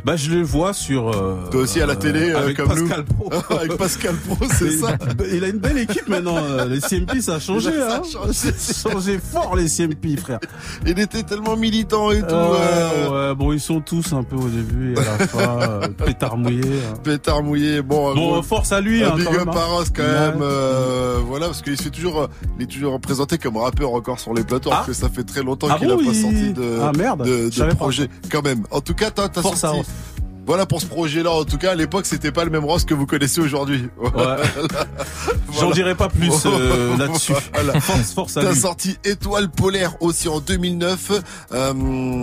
[0.05, 1.09] Bah, je le vois sur.
[1.09, 3.29] euh, Toi aussi à la télé euh, avec comme Pascal nous.
[3.29, 3.31] Pro.
[3.57, 4.95] avec Pascal Pro, c'est ça.
[5.31, 6.37] Il a une belle équipe maintenant.
[6.37, 7.71] euh, Les CMP, ça a changé.
[7.71, 8.01] Ça a hein.
[8.11, 8.51] changé.
[8.57, 10.39] Ça a changé fort, les CMP, frère.
[10.85, 12.25] Il était tellement militant et tout.
[12.25, 15.79] Ouais, euh, ouais, bon, ils sont tous un peu au début et à la fin,
[16.05, 16.61] pétard mouillé.
[16.63, 16.93] hein.
[17.03, 17.81] Pétard mouillé.
[17.81, 19.03] Bon, Bon, gros, force à lui.
[19.03, 19.83] un hein, big quand up même, hein.
[19.95, 20.09] quand Ouais.
[20.31, 20.39] même.
[20.41, 22.27] euh, voilà, parce qu'il fait toujours,
[22.57, 24.87] il est toujours présenté comme rappeur encore sur les plateaux, alors Ah.
[24.87, 27.25] que ça fait très longtemps Ah qu'il bon, a pas il- sorti de, Ah, merde,
[27.25, 27.75] de, de savais pas.
[27.75, 28.63] projet quand même.
[28.71, 29.59] En tout cas, t'as sorti.
[29.81, 29.87] Ross.
[30.45, 31.31] Voilà pour ce projet-là.
[31.31, 33.89] En tout cas, à l'époque, c'était pas le même Ross que vous connaissez aujourd'hui.
[34.13, 34.41] Voilà.
[35.59, 37.33] J'en dirai pas plus euh, là-dessus.
[37.53, 37.79] Voilà.
[37.79, 41.11] Force, force à T'as sorti Étoile polaire aussi en 2009.
[41.53, 41.73] Euh,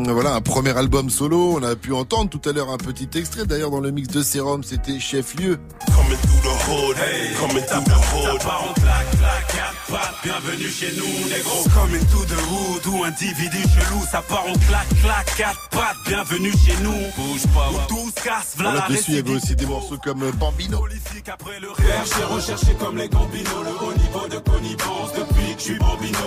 [0.08, 1.56] voilà, un premier album solo.
[1.58, 3.46] On a pu entendre tout à l'heure un petit extrait.
[3.46, 5.58] D'ailleurs, dans le mix de Serum, c'était chef-lieu.
[5.86, 6.96] Coming through the hood,
[7.38, 9.77] coming through the hood.
[9.88, 11.64] Pattes, bienvenue chez nous, négro.
[11.74, 16.52] Coming to the hood, ou individu chelou, ça part en claque, claque, quatre pattes, bienvenue
[16.52, 16.92] chez nous.
[17.16, 20.22] Bouge pas, on tous casse, v'là la dessus, il y avait aussi des morceaux comme
[20.24, 20.84] euh, Bambino.
[21.32, 25.64] Après le Cherché, recherché comme les gambinos, le haut niveau de connivence depuis que je
[25.64, 26.18] suis bambino.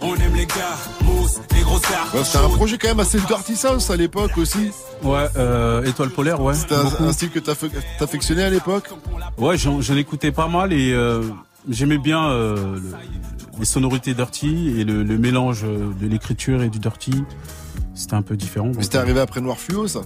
[0.00, 2.14] On aime les gars, mousse, les gros stars.
[2.14, 3.54] Ouais, C'était un projet quand même assez dirty
[3.90, 4.70] à l'époque aussi.
[5.02, 6.54] Ouais, euh, étoile polaire, ouais.
[6.54, 8.88] C'était un, un style que t'aff- t'affectionnais à l'époque.
[9.38, 11.22] Ouais, j'en écoutais pas mal et euh,
[11.68, 12.92] j'aimais bien euh, le-
[13.58, 17.24] les sonorités dirty et le, le mélange euh, de l'écriture et du dirty.
[17.94, 18.72] C'était un peu différent.
[18.76, 20.00] Mais c'était arrivé après Noir Fluo, ça?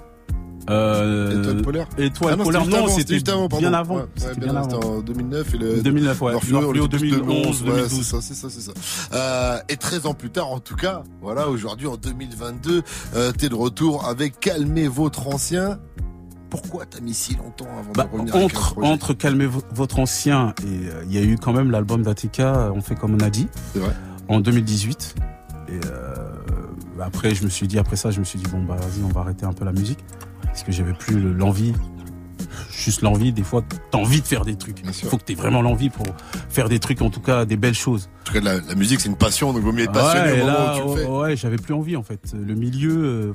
[0.71, 3.61] Euh, Étoile polaire Étoile Ah non, polaire, c'était non, juste c'était juste avant, pardon.
[3.69, 3.97] bien avant.
[3.97, 6.33] Ouais, ouais, C'était bien bien en 2009 et le 2009, ouais.
[6.33, 7.89] Nord Fluo, Nord Fluo, on était tous 2011, ouais, 2012.
[7.91, 8.73] c'est ça, c'est ça, c'est ça.
[9.13, 12.83] Euh, et 13 ans plus tard, en tout cas, voilà, aujourd'hui en 2022,
[13.15, 15.79] euh, t'es de retour avec Calmez votre ancien.
[16.63, 19.63] Pourquoi t'as mis si longtemps avant Bah, de revenir avec un entre, entre calmer vo-
[19.73, 23.15] votre ancien et euh, il y a eu quand même l'album d'Atika, on fait comme
[23.15, 23.49] on a dit,
[24.29, 25.15] en 2018.
[25.69, 26.15] Et euh,
[27.01, 29.09] après, je me suis dit, après ça, je me suis dit bon bah vas-y, on
[29.09, 29.99] va arrêter un peu la musique.
[30.45, 31.73] Parce que j'avais plus le- l'envie,
[32.71, 33.33] juste l'envie.
[33.33, 34.81] Des fois, t'as envie de faire des trucs.
[34.85, 36.07] Il faut que t'aies vraiment l'envie pour
[36.49, 38.09] faire des trucs, en tout cas des belles choses.
[38.23, 40.33] En tout cas, la, la musique c'est une passion, donc vaut mieux être passionné Ouais,
[40.33, 41.09] au et moment là, où tu le fais.
[41.09, 42.35] ouais, ouais, j'avais plus envie en fait.
[42.35, 43.33] Le milieu, euh,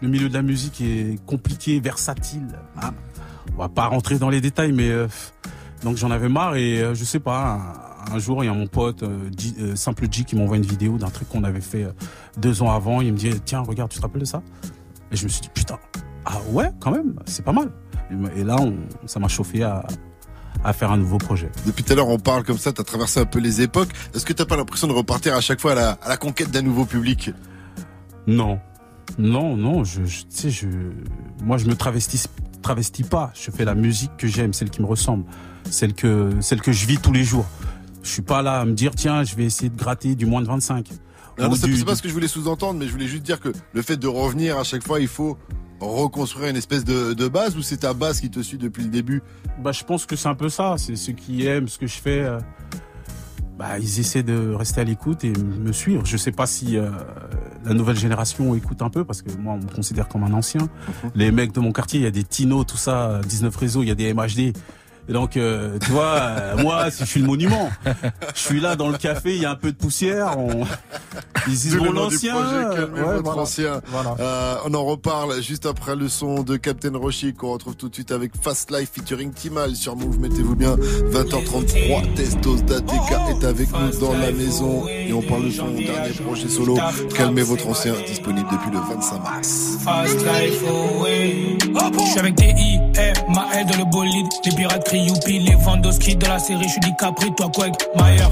[0.00, 2.58] le milieu de la musique est compliqué, versatile.
[2.80, 2.90] hein.
[3.56, 5.08] On va pas rentrer dans les détails, mais euh,
[5.82, 7.60] donc j'en avais marre et euh, je sais pas.
[8.08, 10.56] Un, un jour, il y a mon pote euh, G- euh, Simple G qui m'envoie
[10.56, 11.92] une vidéo d'un truc qu'on avait fait euh,
[12.36, 13.00] deux ans avant.
[13.00, 14.42] Il me dit tiens, regarde, tu te rappelles de ça?
[15.12, 15.78] Et je me suis dit putain,
[16.24, 17.70] ah ouais, quand même, c'est pas mal.
[18.36, 18.74] Et, là, on,
[19.06, 19.84] ça m'a chauffé à,
[20.64, 21.50] à faire un nouveau projet.
[21.66, 23.88] Depuis tout à l'heure, on parle comme ça, t'as traversé un peu les époques.
[24.14, 26.50] Est-ce que t'as pas l'impression de repartir à chaque fois à la, à la conquête
[26.50, 27.30] d'un nouveau public?
[28.26, 28.58] Non,
[29.18, 29.84] non, non.
[29.84, 30.68] Je, je- tu sais, je,
[31.42, 32.24] moi, je me travestis,
[32.60, 33.32] travestis pas.
[33.34, 35.24] Je fais la musique que j'aime, celle qui me ressemble,
[35.70, 37.46] celle que, celle que je vis tous les jours.
[38.02, 40.42] Je suis pas là à me dire tiens, je vais essayer de gratter du moins
[40.42, 40.88] de 25.
[41.38, 43.48] Non, non, c'est pas ce que je voulais sous-entendre, mais je voulais juste dire que
[43.72, 45.38] le fait de revenir à chaque fois, il faut
[45.84, 48.88] reconstruire une espèce de, de base ou c'est ta base qui te suit depuis le
[48.90, 49.22] début
[49.62, 50.74] Bah, je pense que c'est un peu ça.
[50.78, 52.20] C'est ceux qui aiment ce que je fais.
[52.20, 52.38] euh,
[53.58, 56.04] bah, ils essaient de rester à l'écoute et me suivre.
[56.06, 56.90] Je sais pas si euh,
[57.64, 60.68] la nouvelle génération écoute un peu parce que moi, on me considère comme un ancien.
[61.14, 63.82] Les mecs de mon quartier, il y a des Tino, tout ça, euh, 19 réseaux,
[63.82, 64.56] il y a des MHD.
[65.08, 67.70] Et donc, euh, tu vois, euh, moi, si je suis le monument,
[68.34, 70.38] je suis là dans le café, il y a un peu de poussière.
[70.38, 70.64] On...
[71.48, 72.36] Ils disent bon l'ancien.
[72.36, 73.42] ouais, votre voilà.
[73.42, 73.80] ancien.
[73.88, 74.14] Voilà.
[74.20, 77.94] Euh, on en reparle juste après le son de Captain Roshi qu'on retrouve tout de
[77.94, 80.20] suite avec Fast Life featuring Timal sur Move.
[80.20, 80.76] Mettez-vous bien.
[80.76, 82.92] 20h33, Testos d'ATK
[83.30, 86.78] est avec nous dans la maison et on parle de son dernier projet solo.
[87.14, 89.78] Calmez votre ancien, disponible depuis le 25 mars.
[89.84, 91.58] Fast life away.
[91.98, 94.26] Je suis avec DI, M, ma L dans le bolide.
[94.44, 96.64] Les pirates crient youpi, les Vandoski de la série.
[96.64, 98.22] Je suis DiCapri, toi quoi, Mayer.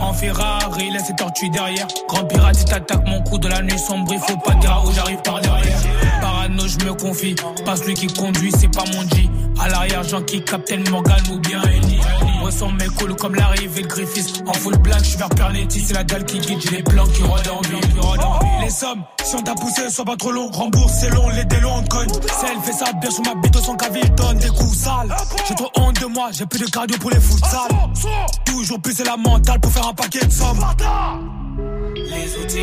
[0.00, 1.86] En Ferrari, laisse tortues derrière.
[2.08, 4.92] Grand pirate, si t'attaques mon coup de la nuit sombre, il faut pas dire où
[4.92, 5.78] j'arrive par derrière.
[6.20, 7.34] Parano, je me confie.
[7.64, 9.28] Pas celui qui conduit, c'est pas mon G.
[9.60, 11.98] À l'arrière, Jean qui Captain Morgan ou bien Eni.
[12.48, 14.42] Ressent mes coules comme l'arrivée de Griffiths.
[14.46, 16.58] En full black, je suis vers Pernetti, c'est la dalle qui guide.
[16.62, 18.50] J'ai les plans qui rodent en ville, qui rodent en ville.
[18.62, 20.50] Les sommes, si on t'a poussé, sois pas trop long.
[20.50, 22.08] Rembourse, c'est long, les délais on cogne.
[22.08, 25.14] Si elle fait ça bien sur ma bite, son caville, donne des coups sales.
[25.46, 27.68] J'ai trop honte de moi, j'ai plus de cardio pour les futsal.
[28.46, 30.64] Toujours plus c'est la mentale pour faire un paquet de sommes.
[31.94, 32.60] Les outils,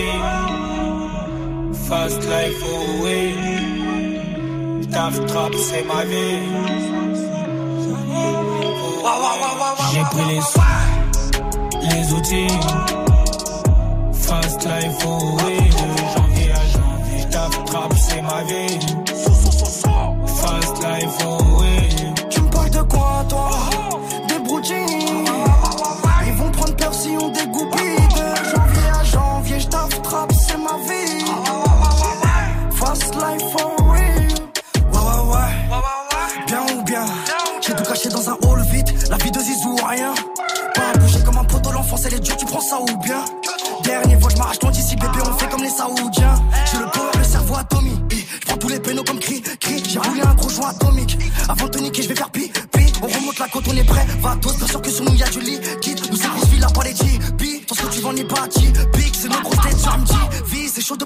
[1.88, 2.64] fast life
[3.04, 3.36] away.
[4.92, 6.40] Taf trap, c'est ma vie.
[9.92, 10.60] J'ai pris les sous,
[11.82, 12.58] les outils.
[14.14, 15.58] Fast life away.
[15.58, 18.80] De janvier à janvier, taf trap, c'est ma vie.
[20.26, 21.45] Fast life away.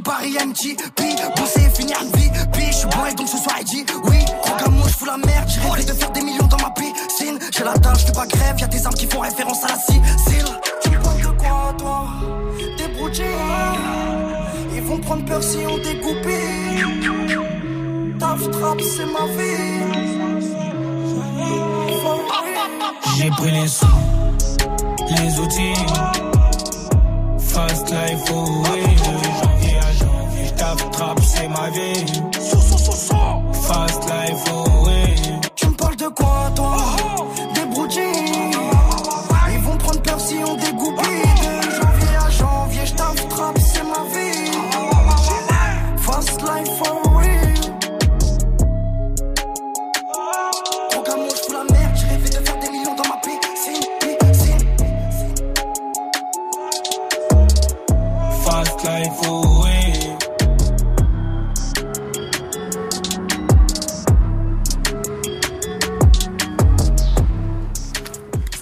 [0.10, 0.76] Paris, MG.
[0.96, 2.32] Pi, bosser, finir une vie.
[2.52, 4.18] Pi, je suis bourré, donc ce soir, il dit oui.
[4.58, 5.48] À moi, je fous la merde.
[5.48, 7.38] J'ai rêvé de faire des millions dans ma piscine.
[7.56, 8.56] J'ai la je fais pas grève.
[8.60, 10.50] Y'a des armes qui font référence à la Sicile.
[10.82, 12.08] Tu parles de quoi, toi?
[12.76, 13.24] Des broutines.
[14.74, 16.28] Ils vont prendre peur si on découpe.
[18.20, 19.60] Taf trap, c'est ma vie.
[23.16, 23.86] J'ai pris les sous,
[25.18, 26.39] les outils.
[27.60, 28.84] Fast life away.
[28.96, 32.06] De janvier à janvier, trap, c'est ma vie.
[33.68, 34.79] Fast life away.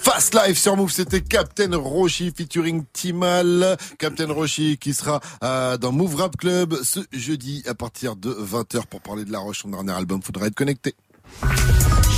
[0.02, 3.78] Fast Life sur Move, c'était Captain Roshi featuring Timal.
[4.00, 8.88] Captain Roshi qui sera euh, dans Move Rap Club ce jeudi à partir de 20h
[8.88, 10.22] pour parler de La Roche, son dernier album.
[10.22, 10.96] Faudra être connecté.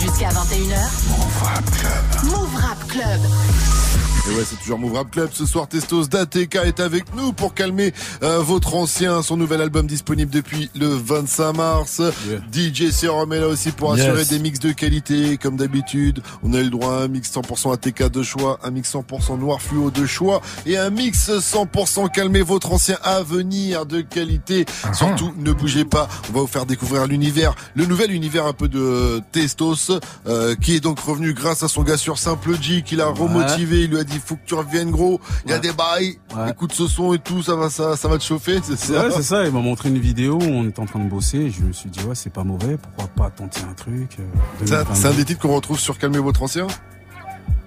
[0.02, 0.80] Jusqu'à 21h.
[1.10, 2.32] Move Rap Club.
[2.32, 3.20] Move Rap Club.
[4.30, 5.30] Et ouais, c'est toujours Move Rap Club.
[5.34, 9.24] Ce soir, Testos d'ATK est avec nous pour calmer euh, votre ancien.
[9.24, 12.02] Son nouvel album disponible depuis le 25 mars.
[12.54, 14.28] DJ Serum est là aussi pour assurer Yes.
[14.30, 15.38] des mix de qualité.
[15.38, 18.70] Comme d'habitude, on a eu le droit à un mix 100% ATK de choix, un
[18.72, 23.86] mix 100% noir fluo de choix et un mix 100% calmer votre ancien à venir
[23.88, 24.66] de qualité.
[24.94, 26.08] Surtout, ne bougez pas.
[26.30, 29.92] On va vous faire découvrir l'univers, le nouvel univers un peu de Testos,
[30.28, 33.84] euh, qui est donc revenu grâce à son gars sur Simple G, qui l'a remotivé.
[33.84, 35.20] Il lui a dit, faut que tu reviennes gros.
[35.46, 36.20] Il y a des bails.
[36.50, 39.06] Écoute ce son et tout, ça va, ça, ça va te chauffer, c'est ça?
[39.08, 41.38] ouais, c'est ça, il m'a montré une vidéo où on était en train de bosser
[41.38, 44.18] et je me suis dit ouais c'est pas mauvais, pourquoi pas tenter un truc.
[44.20, 44.24] euh,
[44.66, 44.94] C'est un- 2022.
[44.96, 46.68] C'est un des titres qu'on retrouve sur Calmez votre ancien?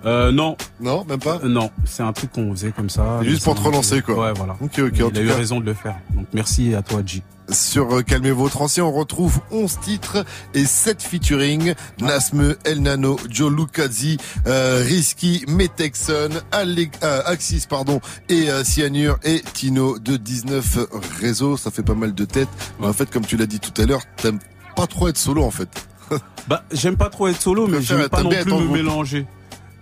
[0.04, 0.56] Euh, non.
[0.80, 3.20] Non, même pas Euh, Non, c'est un truc qu'on faisait comme ça.
[3.22, 4.16] Juste pour te relancer, quoi.
[4.16, 4.56] Ouais, voilà.
[4.60, 5.34] Ok, ok, Il en a tout eu cas.
[5.36, 5.96] raison de le faire.
[6.14, 7.22] Donc merci à toi, G.
[7.50, 10.24] Sur euh, Calmez votre ancien, on retrouve 11 titres
[10.54, 11.74] et 7 featuring.
[12.00, 19.42] Nasme, El Nano, Joe Lucazzi, euh, Risky, Metexon, euh, Axis, pardon, et euh, Cyanure et
[19.52, 20.78] Tino de 19
[21.20, 21.56] réseaux.
[21.56, 22.48] Ça fait pas mal de têtes.
[22.80, 24.38] Mais en fait, comme tu l'as dit tout à l'heure, t'aimes
[24.76, 25.68] pas trop être solo, en fait.
[26.48, 28.70] Bah, j'aime pas trop être solo, mais j'aime pas non plus me groupe.
[28.72, 29.26] mélanger.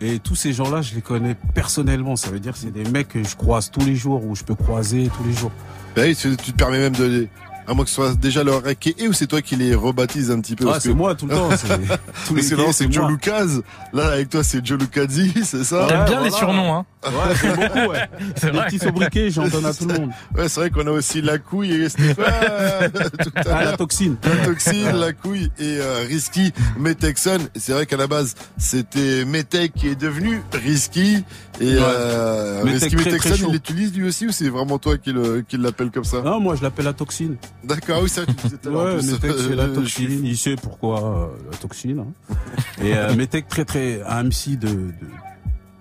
[0.03, 2.17] Et tous ces gens-là, je les connais personnellement.
[2.17, 4.45] Ça veut dire que c'est des mecs que je croise tous les jours ou je
[4.45, 5.53] peux croiser tous les jours.
[5.95, 7.27] Bah tu te permets même de.
[7.71, 10.33] À moins que ce soit déjà leur racket et ou c'est toi qui les rebaptise
[10.33, 11.69] un petit peu Ah, c'est que- moi tout le temps, c'est-
[12.27, 12.43] tous les
[12.73, 13.09] c'est Joe.
[13.09, 13.47] Lucas.
[13.93, 17.57] Là, avec toi, c'est Joe Lucazzi, c'est ça T'aimes bien les surnoms, hein Ouais, j'aime
[17.57, 18.09] beaucoup, ouais.
[18.37, 18.67] C'est Les vrai.
[18.67, 20.11] petits sobriquets, j'en donne à tout le monde.
[20.37, 22.93] Ouais, c'est vrai qu'on a aussi la couille et Stéphane.
[23.23, 24.17] tout à Ah, la toxine.
[24.23, 27.39] La toxine, la couille et euh, Risky, Metexon.
[27.55, 31.25] Et C'est vrai qu'à la base, c'était Metec qui est devenu Risky.
[31.59, 31.79] Et Ouais.
[31.83, 35.91] euh, Risky Metexon, il l'utilise lui aussi ou c'est vraiment toi qui le- qui l'appelle
[35.91, 36.21] comme ça?
[36.21, 37.37] Non, moi je l'appelle la toxine.
[37.65, 38.81] D'accord, oui, ça, tu disais tout à l'heure.
[38.81, 39.13] en Ouais, plus.
[39.13, 40.25] Metec c'est la Euh, toxine.
[40.25, 42.01] Il sait pourquoi euh, la toxine.
[42.01, 42.35] hein.
[42.83, 44.93] Et euh, Metec très très un MC de, de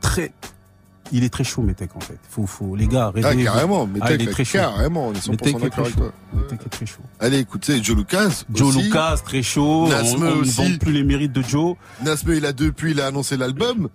[0.01, 0.31] très.
[1.11, 2.17] Il est très chaud Metec en fait.
[2.29, 4.57] Faut faut les gars Ah, carrément, Ah, il Metec, est très chaud.
[4.59, 5.99] carrément, on est 100% Metec d'accord très avec chaud.
[5.99, 6.11] toi.
[6.33, 7.01] Metec est très chaud.
[7.19, 8.43] Allez, écoute, c'est Joe Lucas.
[8.53, 8.83] Joe aussi.
[8.83, 9.87] Lucas très chaud.
[9.89, 11.75] Nasme on, on ne vend plus les mérites de Joe.
[12.03, 13.89] Nasme, il a depuis, il a annoncé l'album.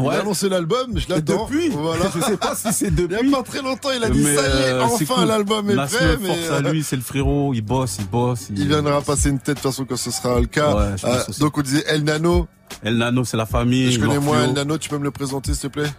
[0.00, 0.16] Il Ouais.
[0.16, 1.44] a annoncé l'album, je l'attends.
[1.44, 2.06] depuis Voilà.
[2.12, 3.14] Je sais pas si c'est depuis.
[3.22, 5.14] Il y a pas très longtemps, il a dit Mais, ça y est, euh, enfin
[5.14, 5.24] cool.
[5.28, 6.16] l'album est Nasme, prêt.
[6.20, 7.54] Mais force à euh, lui, c'est le frérot.
[7.54, 8.48] Il bosse, il bosse.
[8.50, 10.74] il viendra passer une tête de toute façon quand ce sera le cas.
[10.74, 12.48] Ouais, Euh, donc on disait El Nano.
[12.82, 13.92] El Nano, c'est la famille.
[13.92, 14.42] Je connais moins.
[14.44, 15.90] El Nano, tu peux me le présenter s'il te plaît?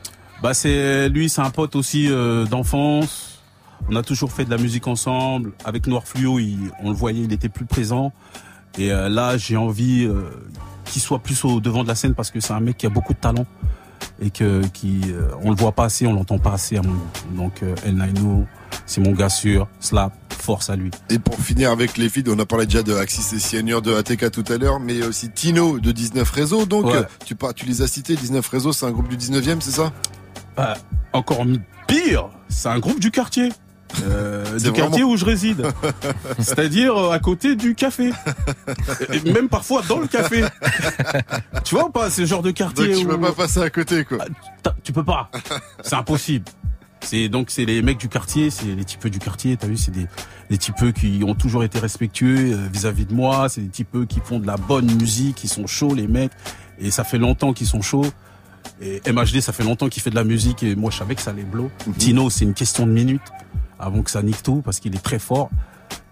[0.42, 3.40] Bah c'est lui, c'est un pote aussi euh, d'enfance.
[3.90, 5.54] On a toujours fait de la musique ensemble.
[5.64, 8.12] Avec Noir Fluo, il- on le voyait, il était plus présent.
[8.78, 10.30] Et euh, là, j'ai envie euh,
[10.86, 12.90] qu'il soit plus au devant de la scène parce que c'est un mec qui a
[12.90, 13.46] beaucoup de talent
[14.22, 15.02] et que qui
[15.44, 17.02] on le voit pas assez, on l'entend pas assez à mon goût.
[17.38, 18.46] Donc El Naino,
[18.86, 19.68] c'est mon gars sûr.
[19.80, 20.92] Slap, force à lui.
[21.10, 23.94] Et pour finir avec les feeds, on a parlé déjà de Axis et Seigneur de
[23.94, 26.66] ATK tout à l'heure, mais aussi Tino de 19 réseaux.
[26.66, 27.02] Donc Ouais.
[27.26, 29.92] tu, tu les as cités, 19 réseaux, c'est un groupe du 19e, c'est ça?
[30.56, 30.76] Bah,
[31.14, 31.46] encore
[31.88, 33.50] pire, c'est un groupe du quartier.
[34.04, 35.68] Euh, du quartier où je réside.
[36.40, 38.12] C'est-à-dire euh, à côté du café.
[39.14, 40.44] Et même parfois dans le café.
[41.64, 43.70] tu vois ou pas, ce genre de quartier Donc tu peux où- pas passer à
[43.70, 44.18] côté quoi.
[44.64, 45.30] T'as- Tu peux pas.
[45.84, 46.46] C'est impossible.
[47.02, 49.56] C'est donc c'est les mecs du quartier, c'est les typeux du quartier.
[49.58, 50.08] T'as vu, c'est des
[50.50, 53.48] des typeux qui ont toujours été respectueux euh, vis-à-vis de moi.
[53.50, 56.32] C'est des typeux qui font de la bonne musique, qui sont chauds les mecs.
[56.80, 58.06] Et ça fait longtemps qu'ils sont chauds.
[58.82, 61.22] Et MHD, ça fait longtemps qu'il fait de la musique et moi je savais que
[61.22, 61.72] ça allait blow.
[61.98, 63.22] Tino, c'est une question de minutes
[63.80, 65.50] avant que ça nique tout parce qu'il est très fort.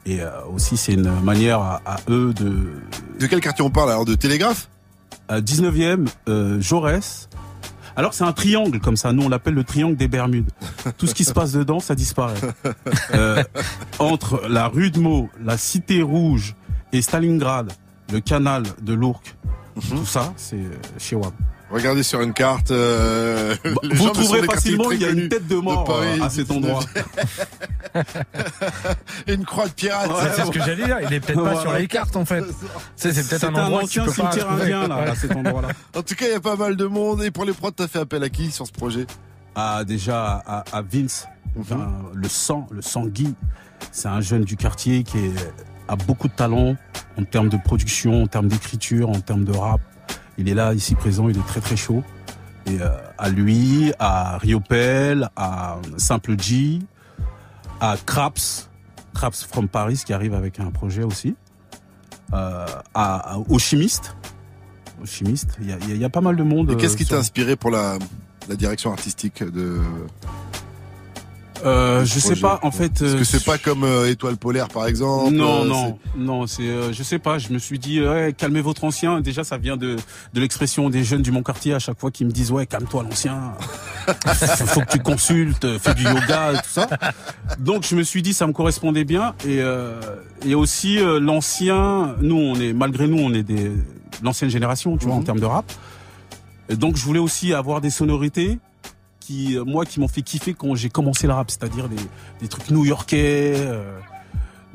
[0.06, 2.82] Et euh, aussi c'est une manière à, à eux de.
[3.20, 4.70] De quel quartier on parle alors De Télégraphe?
[5.32, 7.30] Euh, 19e, euh, Jaurès.
[7.96, 10.50] Alors c'est un triangle comme ça, nous on l'appelle le triangle des Bermudes.
[10.98, 12.34] Tout ce qui se passe dedans, ça disparaît.
[13.14, 13.44] Euh,
[14.00, 16.56] entre la rue de Meaux, la Cité Rouge
[16.92, 17.72] et Stalingrad,
[18.12, 19.36] le canal de l'Ourcq,
[19.90, 21.32] tout ça, c'est euh, chez WAM.
[21.72, 22.70] Regardez sur une carte.
[22.72, 26.30] euh, Bah, Vous trouverez facilement, il y a une tête de mort Paris, euh, à
[26.30, 26.58] cet 19e.
[26.58, 26.84] endroit.
[29.28, 30.10] Et une croix de pirate.
[30.10, 30.98] Ouais, c'est ce que j'allais dire.
[31.02, 32.44] Il est peut-être pas sur les cartes en fait.
[32.96, 35.70] C'est peut-être un un endroit ancien cimetière indien là, à cet endroit-là.
[35.96, 37.24] En tout cas, il y a pas mal de monde.
[37.24, 39.06] Et pour les prods, t'as fait appel à qui sur ce projet?
[39.56, 41.28] À déjà à, à Vince,
[41.60, 42.82] enfin, le sang, le.
[43.92, 45.34] C'est un jeune du quartier qui est,
[45.88, 46.76] a beaucoup de talent
[47.20, 49.82] en termes de production, en termes d'écriture, en termes de rap.
[50.38, 52.04] Il est là, ici présent, il est très très chaud.
[52.66, 56.80] Et euh, à lui, à Riopel, à Simple G,
[57.82, 58.70] à Craps,
[59.14, 61.36] Craps from Paris qui arrive avec un projet aussi,
[62.34, 64.16] euh, à, à- au chimiste
[65.06, 65.58] chimiste.
[65.60, 66.72] Il y a, il y a- il y a pas mal de monde.
[66.72, 67.98] Et qu'est-ce euh, qui sur- t'a inspiré pour la,
[68.48, 69.82] la direction artistique de
[71.66, 72.90] Euh, je sais pas, en fait.
[73.00, 75.34] Parce euh, que c'est pas comme euh, Étoile polaire par exemple.
[75.34, 77.38] Non, euh, non, non, c'est, euh, je sais pas.
[77.38, 79.22] Je me suis dit, ouais, calmez votre ancien.
[79.22, 79.96] Déjà, ça vient de
[80.34, 83.04] de l'expression des jeunes du Mont Quartier à chaque fois qui me disent, ouais, calme-toi
[83.04, 83.54] l'ancien.
[84.06, 86.88] faut faut que tu consultes, fais du yoga, et tout ça.
[87.60, 89.34] Donc, je me suis dit, ça me correspondait bien.
[89.46, 90.00] Et euh,
[90.46, 92.16] et aussi euh, l'ancien.
[92.22, 93.72] Nous, on est malgré nous, on est des
[94.22, 95.24] l'ancienne génération, tu vois, en Mhm.
[95.26, 95.72] termes de rap.
[96.70, 98.60] Et donc, je voulais aussi avoir des sonorités
[99.26, 101.96] qui, euh, moi, qui m'ont fait kiffer quand j'ai commencé le rap, c'est-à-dire des,
[102.42, 103.98] des trucs new-yorkais, euh,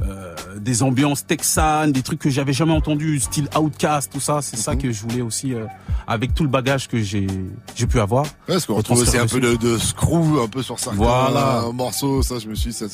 [0.02, 4.40] euh, des ambiances texanes, des trucs que j'avais jamais entendus, style Outcast, tout ça.
[4.42, 4.78] C'est ça Mhm.
[4.82, 5.66] que je voulais aussi, euh,
[6.06, 7.26] avec tout le bagage que j'ai
[7.74, 8.24] j'ai pu avoir.
[8.24, 11.64] Ouais, parce qu'on retrouve aussi un peu de, de screw un peu sur certains Voilà.
[11.74, 12.22] morceaux.
[12.22, 12.86] Ça, je me suis ça,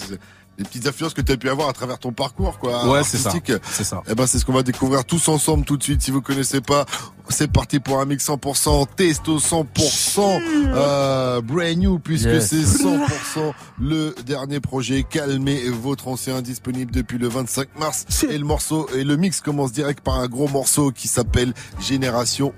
[0.58, 2.88] des petites influences que tu as pu avoir à travers ton parcours, quoi.
[2.88, 3.30] Ouais, c'est ça.
[3.30, 3.56] artistique.
[3.70, 4.02] C'est ça.
[4.08, 6.02] Eh ben, c'est ce qu'on va découvrir tous ensemble tout de suite.
[6.02, 6.86] Si vous connaissez pas,
[7.28, 10.40] c'est parti pour un mix 100%, testo 100%,
[10.74, 12.48] euh, brand new, puisque Yes.
[12.50, 15.04] c'est 100% le dernier projet.
[15.08, 18.04] Calmez votre ancien, disponible depuis le 25 mars.
[18.28, 22.52] Et le morceau, et le mix commence direct par un gros morceau qui s'appelle Génération.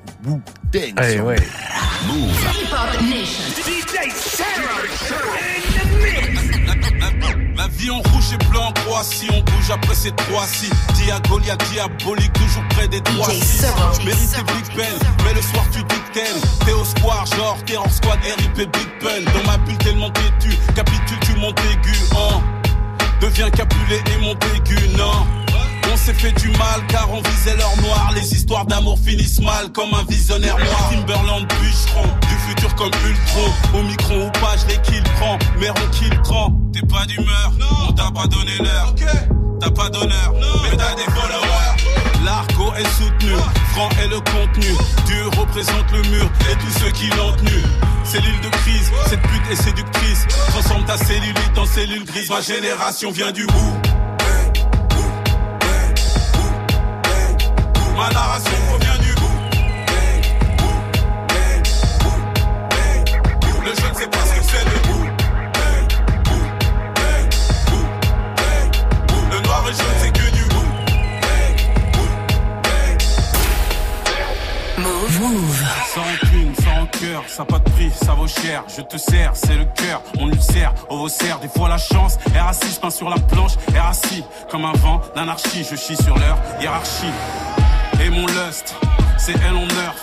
[0.74, 1.36] Eh Sur ouais.
[4.46, 4.85] La
[7.76, 10.70] vie en rouge et blanc Croatie, on bouge après ces trois-ci.
[10.94, 13.28] Diagolia diabolique, toujours près des trois
[14.04, 15.96] Mérité Big Ben, mais le soir tu dis.
[16.64, 19.30] T'es au square, genre Terror Squad, RIP Big Pun.
[19.34, 22.40] Dans ma bulle tellement têtu, capitule tu montes aigu, hein.
[23.20, 25.26] Deviens capulé et monte aigu, non.
[25.96, 28.12] On s'est fait du mal car on visait l'or noir.
[28.14, 30.90] Les histoires d'amour finissent mal comme un visionnaire noir.
[30.90, 33.78] Timberland bûcheron, du futur comme Ultron.
[33.78, 36.52] Au micro ou pas, je l'ai qu'il prend, mais on kill grand.
[36.74, 37.52] T'es pas d'humeur,
[37.88, 38.94] on t'a pas donné l'heure.
[39.58, 40.34] T'as pas d'honneur,
[40.64, 42.24] mais t'as des followers.
[42.26, 43.32] L'argot est soutenu,
[43.72, 44.76] franc est le contenu.
[45.06, 47.62] Dieu représente le mur et tous ceux qui l'ont tenu.
[48.04, 50.26] Cellule de crise, cette pute est séductrice.
[50.50, 52.28] Transforme ta cellulite en cellule grise.
[52.28, 54.05] Ma génération vient du bout.
[58.06, 59.38] Ma narration provient du bout.
[63.64, 65.06] Le jeu ne sait pas ce que c'est le bout.
[69.32, 70.66] Le noir et jaune c'est que du bout.
[74.78, 75.64] Move.
[75.92, 78.62] Sans thune, sans cœur, ça pas de prix, ça vaut cher.
[78.68, 82.18] Je te sers, c'est le cœur, on ulcère, ovocer, des fois la chance.
[82.28, 85.66] R6, peint sur la planche, R6, comme un vent d'anarchie.
[85.68, 87.10] Je chie sur leur hiérarchie.
[88.04, 88.74] Et mon lust,
[89.18, 89.94] c'est en nerf.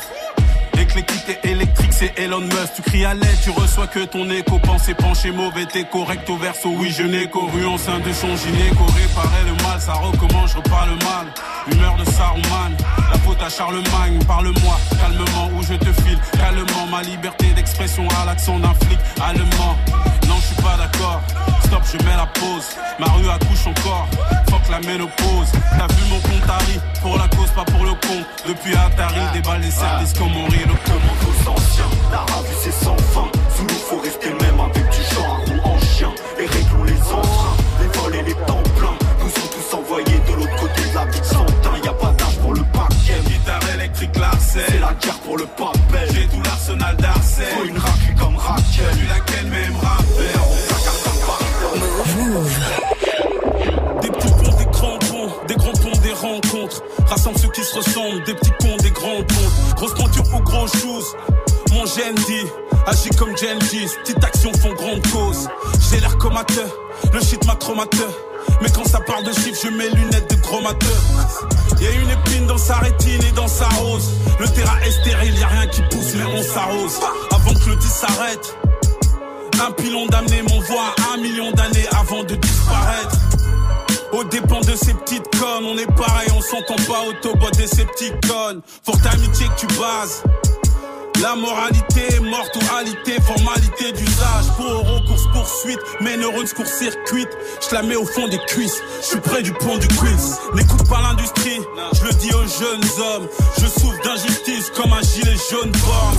[0.79, 2.73] Éclectique et électrique, c'est Elon Musk.
[2.75, 4.57] Tu cries à l'aide, tu reçois que ton écho.
[4.59, 6.69] Pensée penché, mauvais, t'es correct au verso.
[6.77, 8.83] Oui, je n'ai qu'au rue en sein de son gynéco.
[8.85, 11.27] Réparer le mal, ça recommence, je repars le mal.
[11.71, 12.75] Humeur de Saruman,
[13.11, 14.19] la faute à Charlemagne.
[14.27, 16.19] Parle-moi calmement où je te file.
[16.37, 19.77] Calmement, ma liberté d'expression à l'accent d'un flic allemand.
[20.27, 21.21] Non, je suis pas d'accord.
[21.65, 22.67] Stop, je mets la pause.
[22.99, 24.07] Ma rue accouche encore.
[24.49, 25.51] Fuck la ménopause.
[25.77, 28.25] T'as vu mon compte Harry Pour la cause, pas pour le compte.
[28.47, 32.71] Depuis Atari, déballe les services comme on rit le Commande aux anciens, la revue c'est
[32.71, 33.27] sans fin.
[33.55, 36.11] Sous nous faut rester le même avec du genre ou en chien.
[36.39, 38.97] Et réglons les emprunts, les vols et les temps pleins.
[39.19, 41.71] Nous sont tous envoyés de l'autre côté de la vie de Santin.
[41.83, 43.19] Y a pas d'âge pour le paquet.
[43.25, 44.65] Guitare électrique, Larcel.
[44.67, 46.09] C'est la guerre pour le papel.
[46.13, 47.45] J'ai tout l'arsenal d'Arcel.
[47.57, 49.07] Faut une raclée comme Raquel.
[49.09, 49.47] Laquelle
[57.07, 59.75] Rassemble ceux qui se ressemblent, des petits cons, des grands ponts.
[59.75, 61.15] Grosse pointure ou gros shoes.
[61.71, 62.47] Mon dit,
[62.85, 63.89] agis comme Gengis.
[64.03, 65.47] Petite action font grande cause.
[65.89, 66.69] J'ai l'air comateur,
[67.11, 68.09] le shit m'a traumateur.
[68.61, 71.01] Mais quand ça parle de chiffres, je mets lunettes de chromateur.
[71.81, 74.09] Y a une épine dans sa rétine et dans sa rose.
[74.39, 76.99] Le terrain est stérile, y a rien qui pousse, mais on s'arrose.
[77.31, 78.57] Avant que le 10 s'arrête.
[79.65, 83.12] Un pilon d'amener m'envoie un million d'années avant de disparaître.
[84.13, 88.61] Au dépend de ces petites connes, on est pareil, on s'entend pas autobot des connes.
[88.83, 90.23] Forte amitié que tu bases.
[91.19, 94.45] La moralité morte ou alité, formalité d'usage.
[94.55, 97.25] Pour euro, course poursuite, mes neurones court circuit.
[97.67, 100.37] Je la mets au fond des cuisses, je suis près du pont du quiz.
[100.53, 101.61] N'écoute pas l'industrie,
[101.93, 103.27] je le dis aux jeunes hommes.
[103.57, 106.17] Je souffre d'injustice comme un gilet jaune borne.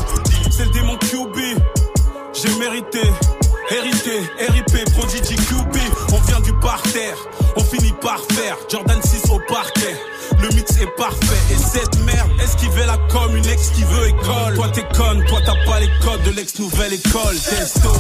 [0.50, 1.36] C'est le démon QB,
[2.32, 3.02] j'ai mérité.
[3.70, 5.76] Hérité, RIP, Prodigy QB,
[6.12, 7.16] on vient du parterre,
[7.56, 8.58] on finit par faire.
[8.70, 9.96] Jordan 6 au parquet,
[10.42, 11.54] le mix est parfait.
[11.54, 14.54] Et cette merde, esquiver la com, une ex qui veut école.
[14.56, 17.36] Toi t'es conne, toi t'as pas les codes de l'ex-nouvelle école.
[17.36, 17.90] Testo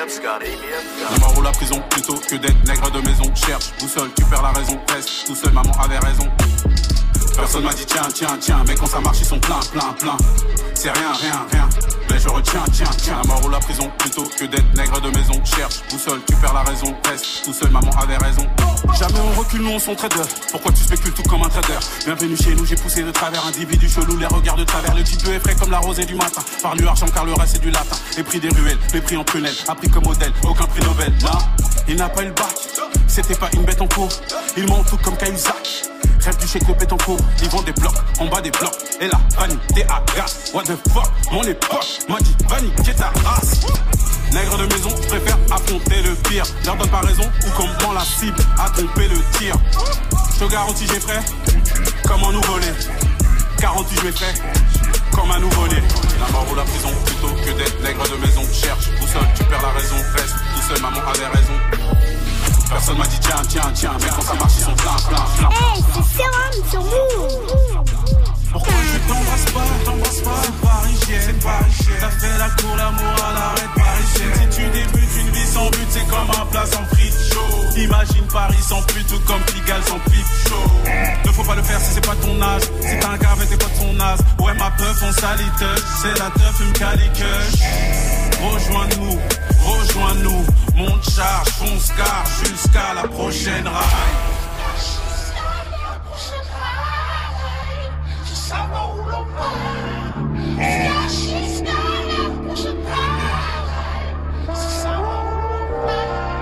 [0.00, 0.52] up, Scotty.
[1.36, 3.34] La la prison, plutôt que d'être nègre de maison.
[3.34, 4.78] Cherche, boussole, tu perds la raison.
[4.92, 6.28] Reste tout seul, maman avait raison.
[7.38, 10.16] Personne m'a dit tiens, tiens, tiens, mais quand ça marche, ils sont plein, plein, plein.
[10.74, 11.68] C'est rien, rien, rien.
[12.10, 15.08] Mais je retiens, tiens, tiens, la mort ou la prison plutôt que d'être nègre de
[15.16, 15.40] maison.
[15.44, 16.92] Cherche, boussole, tu perds la raison.
[17.08, 18.44] Reste tout seul, maman avait raison.
[18.98, 20.28] Jamais on recule, nous on sont trader.
[20.50, 21.78] Pourquoi tu spécules tout comme un trader?
[22.04, 24.94] Bienvenue chez nous, j'ai poussé de travers individu chelou, les regards de travers.
[24.96, 26.42] Le type est frais comme la rosée du matin.
[26.60, 27.96] Par lui argent car le reste c'est du latin.
[28.16, 31.14] Les prix des ruelles, les prix en prunelle, appris comme modèle, aucun prix Nobel.
[31.22, 31.38] Là,
[31.86, 32.54] il n'a pas eu le bac,
[33.06, 34.10] c'était pas une bête en cours.
[34.56, 35.88] Il ment tout comme Cahuzac.
[36.28, 38.76] Rêve du en cours, ils vendent des blocs, en bas des blocs.
[39.00, 40.50] Et là, Vanny, t'es à gas.
[40.52, 42.36] What the fuck, mon époque m'a dit
[42.84, 43.64] qu'est ta race?
[44.32, 46.44] Nègre de maison, préfère affronter le pire.
[46.66, 49.54] Leur donne pas raison, ou comment la cible a trompé le tir.
[50.34, 51.24] Je te garantis, j'ai frais,
[52.06, 52.74] comme un nouveau-né.
[53.58, 54.34] Garantie, je frais,
[55.12, 55.82] comme un nouveau-né.
[56.20, 58.42] La mort ou la prison, plutôt que d'être nègre de maison.
[58.52, 59.96] Cherche, seul, tu perds la raison.
[60.14, 62.27] Reste tout seul, maman avait raison.
[62.68, 65.48] Personne m'a dit tiens, tiens, tiens, mais quand ça marche, ils sont plein, plein, plein.
[65.48, 67.28] Hey, c'est Sérum sur vous
[68.52, 70.30] Pourquoi je t'embrasse pas, t'embrasse pas?
[70.42, 75.16] C'est parisienne, c'est parisienne T'as fait la cour, l'amour à l'arrêt parisienne Si tu débutes
[75.18, 79.06] une vie sans but, c'est comme un plat sans frites chaud Imagine Paris sans pute
[79.06, 80.70] tout comme Pigalle sans pipe chaud.
[81.24, 82.62] Ne faut pas le faire si c'est pas ton âge.
[82.80, 84.18] Si t'as un gars avec tes potes son âge.
[84.40, 89.18] Ouais ma peuf on touch C'est la teuf une calicuche Rejoins-nous,
[89.64, 90.44] rejoins-nous
[90.76, 94.38] Monte charge, fonce car jusqu'à la prochaine raille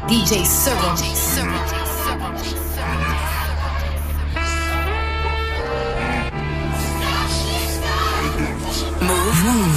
[0.09, 0.87] DJ Servo.
[9.01, 9.45] Move.
[9.45, 9.76] Move.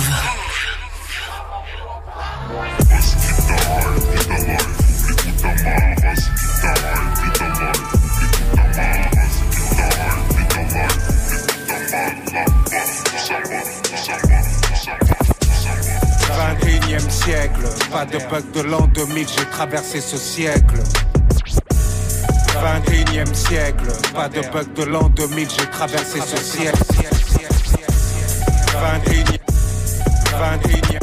[17.08, 20.76] E siècle, pas de bug de l'an 2000, j'ai traversé ce siècle.
[22.62, 26.80] 21e siècle, pas de bug de l'an 2000, j'ai traversé ce siècle.
[28.82, 29.39] 21e,
[30.39, 31.00] 21e,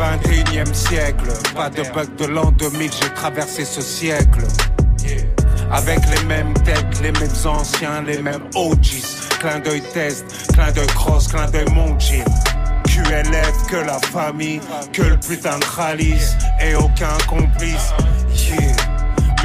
[0.00, 4.42] 21e siècle, pas de bug de l'an 2000, j'ai traversé ce siècle.
[5.70, 9.02] Avec les mêmes têtes, les mêmes anciens, les mêmes OGs.
[9.40, 12.24] Clin d'œil test, clin d'œil cross, clin d'œil mon gym.
[13.70, 14.60] Que la famille,
[14.92, 17.92] que le putain de Khalis et aucun complice.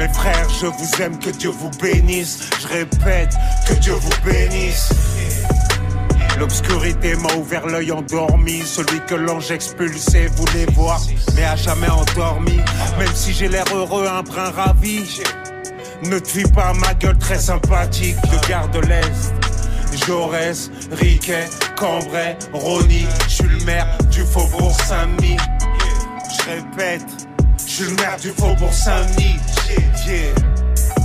[0.00, 2.50] Mes frères, je vous aime, que Dieu vous bénisse.
[2.60, 3.32] Je répète,
[3.68, 4.88] que Dieu vous bénisse.
[6.40, 8.62] L'obscurité m'a ouvert l'œil endormi.
[8.62, 11.00] Celui que l'ange expulsé voulait voir,
[11.36, 12.56] mais a jamais endormi.
[12.98, 15.20] Même si j'ai l'air heureux, un brin ravi.
[16.02, 19.49] Ne fie pas ma gueule très sympathique de garde de l'Est.
[20.06, 25.36] Jaurès, Riquet, Cambrai, Rony, je suis le maire du faubourg Saint-Denis.
[26.30, 27.28] Je répète,
[27.66, 29.38] je suis le maire du faubourg Saint-Denis.
[30.06, 30.34] Yeah.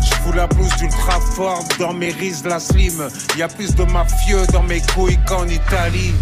[0.03, 3.07] Je fous la blouse d'ultra forte dans mes rises la slim.
[3.37, 6.13] Y a plus de mafieux dans mes couilles qu'en Italie.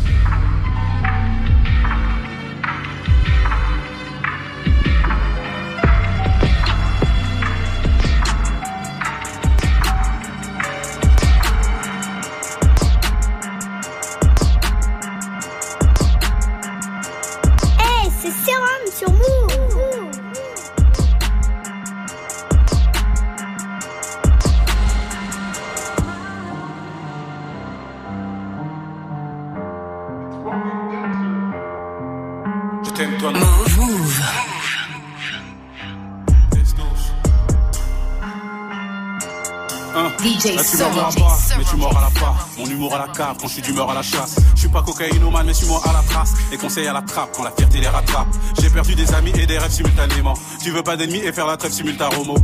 [40.44, 42.48] DJ Là, tu m'en pas, mais tu à la part.
[42.58, 44.36] Mon humour à la cave quand je suis d'humeur à la chasse.
[44.56, 46.34] Je suis pas cocaïnomane, mais suis-moi à la trace.
[46.52, 48.28] Et conseils à la trappe quand la fierté les rattrape.
[48.60, 50.34] J'ai perdu des amis et des rêves simultanément.
[50.62, 52.36] Tu veux pas d'ennemis et faire la trêve simultaromo.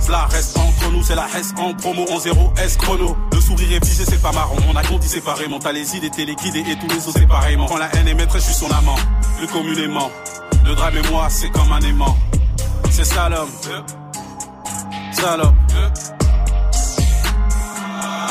[0.00, 3.16] Cela reste entre nous, c'est la S en promo en 0 S chrono.
[3.32, 4.56] Le sourire est figé, c'est pas marrant.
[4.72, 5.58] On a grandi séparément.
[5.58, 7.66] T'as les idées téléguidées et tous les autres séparément.
[7.66, 8.96] Quand la haine est maîtresse, je suis son amant.
[9.38, 10.10] Plus communément.
[10.64, 12.16] Le drame et moi, c'est comme un aimant.
[12.90, 13.48] C'est slalom.
[15.12, 15.54] Salope.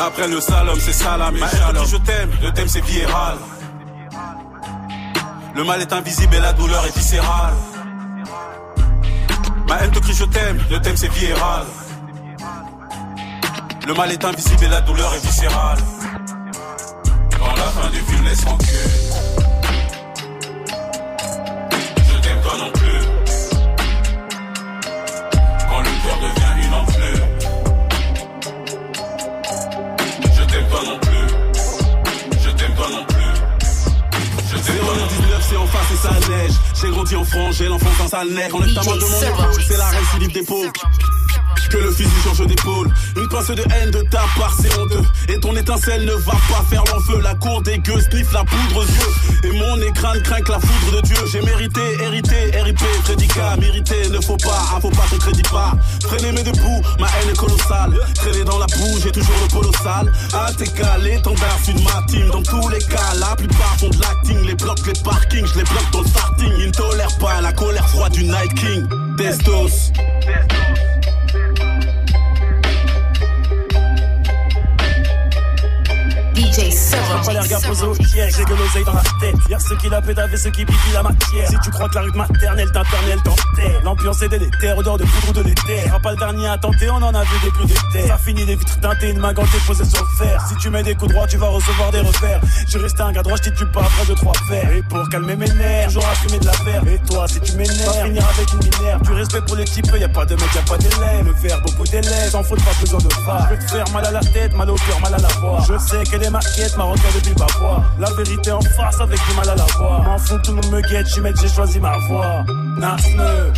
[0.04, 1.86] Après le slalom, c'est salam et shalom.
[1.86, 3.38] Je t'aime, le thème c'est viral.
[5.56, 7.54] Le mal est invisible et la douleur est viscérale.
[9.68, 11.66] Ma haine te crie je t'aime, le thème c'est viral.
[13.88, 15.78] Le mal est invisible et la douleur est viscérale.
[17.38, 19.41] Quand la fin du film laisse rancune.
[35.92, 36.52] C'est sa neige.
[36.82, 38.54] J'ai grandi en France, j'ai l'enfance dans sa neige.
[38.54, 40.72] Enlève ta main de mon c'est la récidive d'épaule
[41.72, 42.90] que le fusil change d'épaule.
[43.16, 45.04] Une pince de haine de ta part, c'est honteux.
[45.30, 47.22] Et ton étincelle ne va pas faire l'enfeu.
[47.22, 49.50] La cour des gueux sniff la poudre aux yeux.
[49.50, 51.16] Et mon écran craint la foudre de Dieu.
[51.32, 54.10] J'ai mérité, hérité, RIP, prédicat, mérité.
[54.10, 55.72] Ne faut pas, un faut pas, te crédit pas.
[56.02, 57.94] Traîner mes debout, ma haine est colossale.
[58.16, 60.12] Traîner dans la boue, j'ai toujours le polo sale.
[60.34, 62.28] ATK, l'étendard, une ma team.
[62.32, 64.46] Dans tous les cas, la plupart font de l'acting.
[64.46, 66.52] Les blocs, les parkings, je les bloque dans le starting.
[66.60, 68.86] Ils ne tolèrent pas la colère froide du Night King.
[69.18, 69.92] Destos.
[71.32, 71.71] Thank you.
[76.52, 79.36] DJ J'ai pas l'air gars posé au piège, j'ai de l'oseille dans la tête.
[79.50, 81.48] Y'a ceux qui la pédavent et ceux qui piquent la matière.
[81.50, 83.82] Si tu crois que la rue maternelle t'internelle t'enterre.
[83.84, 85.84] L'ambiance est délétère, odeur de poudre ou de l'éther.
[85.86, 88.08] Sera pas le dernier à tenter, on en a vu des plus d'éther.
[88.08, 90.46] Ça finit des vitres teintées, une main gantée posée sur le fer.
[90.48, 92.42] Si tu mets des coups droits, tu vas recevoir des revers.
[92.68, 94.72] J'ai resté un gars droit, je tue pas après deux trois fers.
[94.72, 96.52] Et pour calmer mes nerfs, toujours à fumer de la.
[96.92, 99.02] Et toi, si tu m'énerves, finir avec une minerve.
[99.04, 101.26] Du respect pour les types, y a pas de mec, y a pas d'élèves.
[101.26, 103.48] Le verbe beaucoup d'élèves, sans faute, pas besoin de phare.
[103.50, 105.64] Je vais te faire mal à la tête, mal au cœur, mal à la voix.
[105.68, 106.30] Je sais qu'elle est
[106.78, 107.84] marocaine depuis ma voix.
[108.00, 110.04] La vérité en face avec du mal à la voir.
[110.04, 112.44] M'en fous, tout le monde me guette, j'y mets, j'ai choisi ma voix.
[112.78, 113.54] Nasne.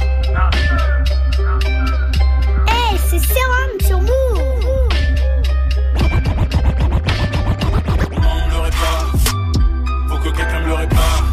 [2.68, 4.10] Hey, c'est Sérum sur Move.
[8.12, 9.14] Non, me le répare.
[10.10, 11.24] Faut que quelqu'un me le répare.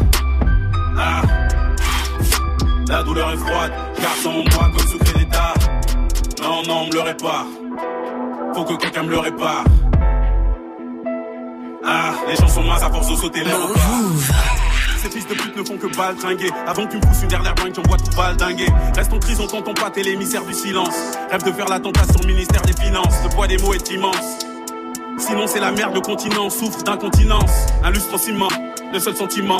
[0.97, 1.21] Ah.
[2.87, 3.71] La douleur est froide,
[4.01, 5.53] car sans moi comme secret d'état.
[6.41, 7.45] Non, non, me le répare.
[8.53, 9.63] Faut que quelqu'un me le répare.
[11.83, 13.51] Ah, les gens sont minces à force de sauter les.
[15.01, 16.51] Ces fils de pute ne font que baldringuer.
[16.67, 18.67] Avant que tu me pousses une dernière j'envoie tout baldinguer.
[18.95, 20.95] Reste en crise, on pas, t'es l'émissaire du silence.
[21.31, 23.15] Rêve de faire la tentation ministère des Finances.
[23.23, 24.39] Le poids des mots est immense.
[25.17, 27.51] Sinon, c'est la merde, le continent souffre d'incontinence.
[27.83, 28.49] Un lustre en ciment,
[28.93, 29.57] le seul sentiment.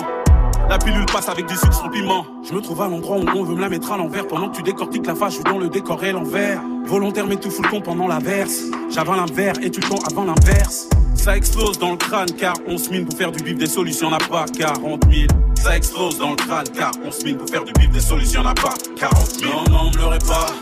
[0.72, 2.26] La pilule passe avec du sucre sans piment.
[2.48, 4.26] Je me trouve à l'endroit où on veut me la mettre à l'envers.
[4.26, 6.62] Pendant que tu décortiques la face, je dans le décor et l'envers.
[6.86, 8.62] Volontaire, mais tout fout le con pendant la verse.
[8.90, 9.26] J'avale un
[9.62, 10.88] et tu le tends avant l'inverse.
[11.14, 14.12] Ça explose dans le crâne car on se mine pour faire du bif des solutions,
[14.12, 15.28] n'a pas 40 000.
[15.56, 18.42] Ça explose dans le crâne car on se mine pour faire du bif des solutions,
[18.42, 19.52] n'a pas 40 000.
[19.52, 20.54] Non, non, me le répare.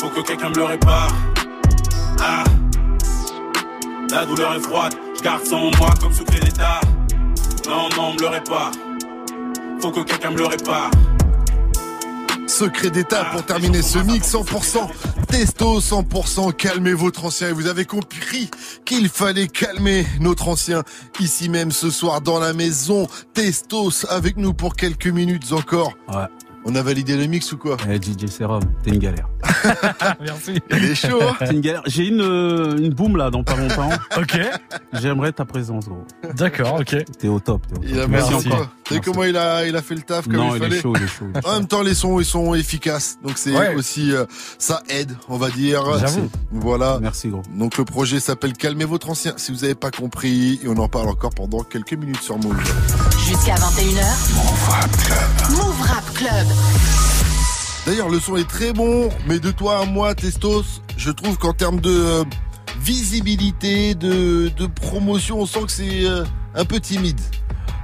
[0.00, 1.12] Faut que quelqu'un me le répare.
[2.20, 2.42] Ah.
[4.10, 6.80] La douleur est froide, je garde ça en moi comme secret d'état.
[7.68, 8.72] Non, non, me le répare.
[9.80, 10.90] Faut que quelqu'un me le répare.
[12.46, 14.88] Secret d'état pour terminer ce mix 100%
[15.26, 17.48] testo, 100% calmez votre ancien.
[17.48, 18.48] Et vous avez compris
[18.84, 20.84] qu'il fallait calmer notre ancien
[21.18, 23.08] ici même ce soir dans la maison.
[23.32, 25.94] Testos avec nous pour quelques minutes encore.
[26.08, 26.26] Ouais.
[26.66, 29.28] On a validé le mix ou quoi Eh, DJ Serum, t'es une galère.
[30.20, 30.58] Merci.
[30.70, 31.82] Il est chaud, hein T'es une galère.
[31.86, 33.90] J'ai une, euh, une boom là dans pas longtemps.
[34.16, 34.38] Ok.
[34.94, 36.04] J'aimerais ta présence, gros.
[36.36, 36.96] D'accord, ok.
[37.18, 37.84] T'es au top, t'es au top.
[37.88, 38.48] Il a Merci merci.
[38.84, 40.76] T'as vu comment il a, il a fait le taf comme Non, il il fallait
[40.76, 41.26] est chaud, il est chaud.
[41.34, 43.18] il est En même temps, les sons, ils sont efficaces.
[43.22, 43.74] Donc c'est Ouais.
[43.74, 44.24] aussi, euh,
[44.58, 45.82] ça aide, on va dire.
[45.98, 46.30] J'avoue.
[46.52, 46.98] Voilà.
[47.00, 47.42] Merci, gros.
[47.54, 49.34] Donc le projet s'appelle Calmez votre ancien.
[49.36, 52.56] Si vous n'avez pas compris, et on en parle encore pendant quelques minutes sur Move.
[53.26, 54.34] Jusqu'à 21h.
[54.34, 55.58] Move Rap Club.
[55.58, 56.46] Move Rap Club.
[57.86, 61.52] D'ailleurs, le son est très bon, mais de toi à moi, Testos, je trouve qu'en
[61.52, 62.24] termes de euh,
[62.80, 64.50] visibilité, de,
[64.80, 66.24] promotion, on sent que c'est euh,
[66.54, 67.20] un peu timide.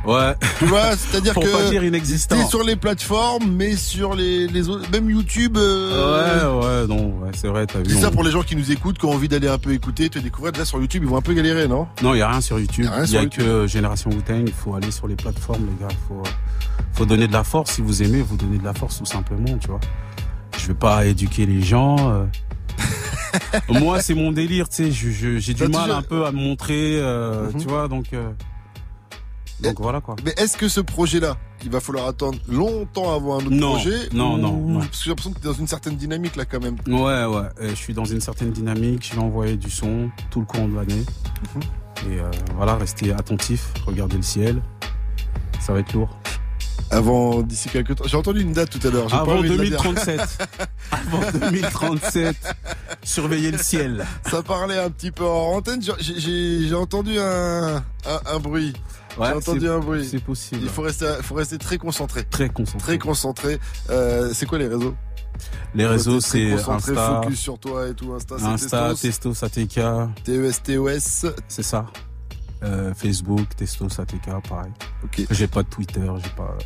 [0.07, 0.35] Ouais.
[0.59, 2.35] Tu vois, c'est-à-dire que pas dire inexistant.
[2.37, 5.59] t'es sur les plateformes, mais sur les, les autres, même YouTube.
[5.59, 7.91] euh, Ouais, ouais, non, ouais, c'est vrai, t'as vu.
[7.91, 10.09] C'est ça pour les gens qui nous écoutent, qui ont envie d'aller un peu écouter,
[10.09, 10.53] te découvrir.
[10.53, 11.87] Déjà sur YouTube, ils vont un peu galérer, non?
[12.03, 12.85] Non, il y a rien sur YouTube.
[12.85, 14.45] Y a rien Il y a que Génération Wu-Tang.
[14.47, 15.95] Il faut aller sur les plateformes, les gars.
[16.09, 16.23] Faut,
[16.95, 17.73] faut donner de la force.
[17.73, 19.81] Si vous aimez, vous donnez de la force tout simplement, tu vois.
[20.59, 21.97] Je vais pas éduquer les gens.
[22.11, 22.25] euh.
[23.69, 25.39] Moi, c'est mon délire, tu sais.
[25.41, 27.61] J'ai du mal toujours- un peu à me montrer, euh, Mhm.
[27.61, 27.87] tu vois.
[27.87, 28.07] Donc,
[29.63, 30.17] donc voilà quoi.
[30.25, 34.09] Mais est-ce que ce projet-là, il va falloir attendre longtemps avant un autre Non, projet
[34.13, 34.79] non, ou- non, non.
[34.81, 36.77] Parce que j'ai l'impression que t'es dans une certaine dynamique là quand même.
[36.87, 37.49] Ouais, ouais.
[37.69, 39.09] Je suis dans une certaine dynamique.
[39.11, 41.05] Je vais envoyer du son tout le courant de l'année.
[41.55, 41.63] Mhm.
[42.13, 44.63] Et euh, voilà, rester attentif, regarder le ciel.
[45.61, 46.09] Ça va être lourd.
[46.93, 48.05] Avant, d'ici quelques temps.
[48.07, 49.07] J'ai entendu une date tout à l'heure.
[49.07, 49.81] pas Avant envie de la dire.
[49.83, 50.49] 2037.
[50.91, 52.37] Avant 2037.
[53.05, 54.05] Surveiller le ciel.
[54.29, 55.81] Ça parlait un petit peu en antenne.
[56.01, 57.83] J'ai- entendu un, un,
[58.27, 58.73] un bruit.
[59.21, 60.05] Ouais, J'ai entendu un bruit.
[60.11, 60.61] C'est possible.
[60.63, 62.25] Il faut rester, faut rester très concentré.
[62.25, 62.79] Très concentré.
[62.87, 63.59] Très concentré.
[63.91, 64.95] Euh, c'est quoi les réseaux?
[65.75, 68.13] Les réseaux, c'est Insta, focus sur toi et tout.
[68.13, 69.31] Insta, c'est Insta, Testos.
[69.33, 69.81] Testos, ATK.
[70.25, 71.27] T-E-S-T-O-S.
[71.49, 71.87] C'est ça.
[72.63, 74.73] Euh, Facebook, Testos, ATK, pareil.
[75.05, 75.23] Ok.
[75.31, 76.57] J'ai pas de Twitter, j'ai pas.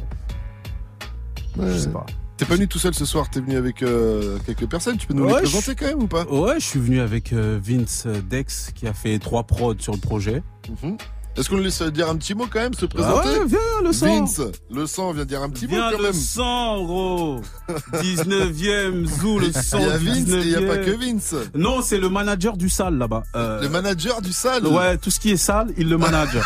[1.60, 2.04] Je sais pas.
[2.36, 4.96] T'es pas venu tout seul ce soir, t'es venu avec euh, quelques personnes.
[4.96, 6.24] Tu peux nous Ouais, les présenter je- quand même ou pas?
[6.24, 10.00] Ouais, je suis venu avec euh, Vince Dex qui a fait trois prods sur le
[10.00, 10.42] projet.
[10.82, 10.96] Mhm.
[11.36, 13.58] Est-ce qu'on le laisse dire un petit mot quand même, se Ah présenter ouais, viens,
[13.82, 14.06] le sang.
[14.06, 16.12] Vince, le sang vient dire un petit Viens mot quand le même.
[16.12, 17.40] sang, gros
[17.94, 19.78] 19ème, Zou, le sang.
[19.80, 20.68] Il y a Vince et il y a 19e.
[20.68, 21.34] pas que Vince.
[21.54, 23.22] Non, c'est le manager du sale là-bas.
[23.34, 24.66] Euh, Le manager du sale.
[24.66, 26.38] Ouais, tout ce qui est sale, il le manage.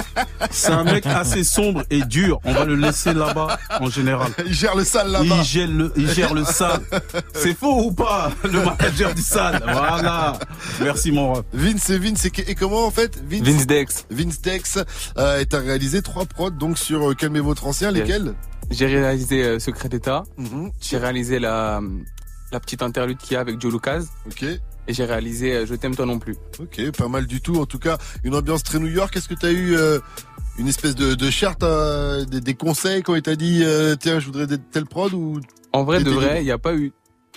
[0.50, 2.38] c'est un mec assez sombre et dur.
[2.44, 4.30] On va le laisser là-bas en général.
[4.46, 5.36] Il gère le sale là-bas.
[5.38, 6.80] Il gère le, il gère le sale.
[7.34, 9.60] C'est faux ou pas Le manager du sale?
[9.64, 10.38] Voilà.
[10.80, 11.44] Merci mon ref.
[11.52, 13.20] Vince et Vince et, et comment en fait?
[13.28, 14.06] Vince, Vince Dex.
[14.10, 14.78] Vince Dex
[15.18, 18.34] euh, et t'as réalisé trois prods donc sur euh, Calmez votre ancien, lesquels?
[18.70, 20.24] J'ai réalisé euh, Secret d'État.
[20.38, 20.70] Mhm.
[20.80, 21.80] J'ai réalisé la,
[22.52, 24.02] la petite interlude qu'il y a avec Joe Lucas.
[24.26, 24.42] Ok.
[24.42, 26.36] Et j'ai réalisé euh, Je t'aime toi non plus.
[26.58, 27.56] Ok, pas mal du tout.
[27.56, 29.16] En tout cas, une ambiance très New York.
[29.16, 29.98] Est-ce que t'as eu euh,
[30.58, 34.20] une espèce de, de charte, euh, des, des conseils quand il t'a dit euh, tiens,
[34.20, 35.40] je voudrais tel prod ou
[35.72, 36.92] En vrai, de vrai, il n'y a pas eu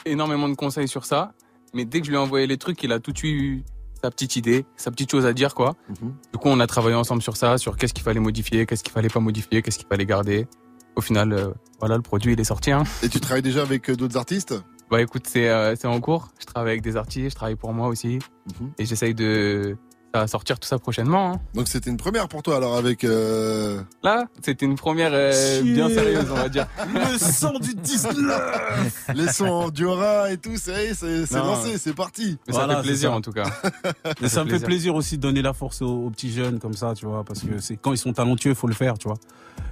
[0.05, 1.33] énormément de conseils sur ça.
[1.73, 3.63] Mais dès que je lui ai envoyé les trucs, il a tout de suite eu
[4.01, 5.75] sa petite idée, sa petite chose à dire, quoi.
[5.89, 6.13] Mhm.
[6.33, 8.93] Du coup, on a travaillé ensemble sur ça, sur qu'est-ce qu'il fallait modifier, qu'est-ce qu'il
[8.93, 10.47] fallait pas modifier, qu'est-ce qu'il fallait garder.
[10.95, 12.71] Au final, euh, voilà, le produit, il est sorti.
[12.71, 12.83] Hein.
[13.03, 14.55] Et tu travailles déjà avec euh, d'autres artistes?
[14.89, 16.29] Bah écoute, c'est euh, c'est en cours.
[16.39, 18.19] Je travaille avec des artistes, je travaille pour moi aussi.
[18.59, 18.71] Mhm.
[18.79, 19.77] Et j'essaye de
[20.13, 21.33] ça va sortir tout ça prochainement.
[21.33, 21.41] hein.
[21.53, 23.03] Donc c'était une première pour toi alors avec.
[23.03, 23.81] Euh...
[24.03, 26.67] Là, c'était une première euh, bien sérieuse, on va dire.
[26.93, 32.37] Le sang du 19 Les sons rat et tout, c'est c'est c'est lancé, c'est parti.
[32.47, 33.15] Mais ça Voilà, fait plaisir ça.
[33.17, 33.45] en tout cas.
[34.21, 36.73] Mais ça me fait plaisir aussi de donner la force aux, aux petits jeunes comme
[36.73, 39.07] ça, tu vois, parce que c'est quand ils sont talentueux, il faut le faire, tu
[39.07, 39.17] vois.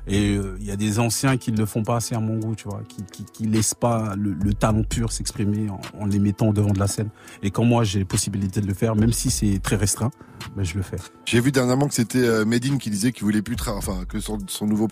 [0.08, 2.38] Et euh, il y a des anciens qui ne le font pas assez à mon
[2.38, 6.06] goût, tu vois, qui, qui, qui laissent pas le, le talent pur s'exprimer en, en
[6.06, 7.10] les mettant devant de la scène.
[7.44, 10.12] Et quand moi j'ai les possibilités de le faire, même si c'est très restreint,
[10.56, 10.98] ben je le fais.
[11.26, 14.20] J'ai vu dernièrement que c'était euh, Medine qui disait qu'il voulait plus tra- enfin que
[14.20, 14.88] son, son nouveau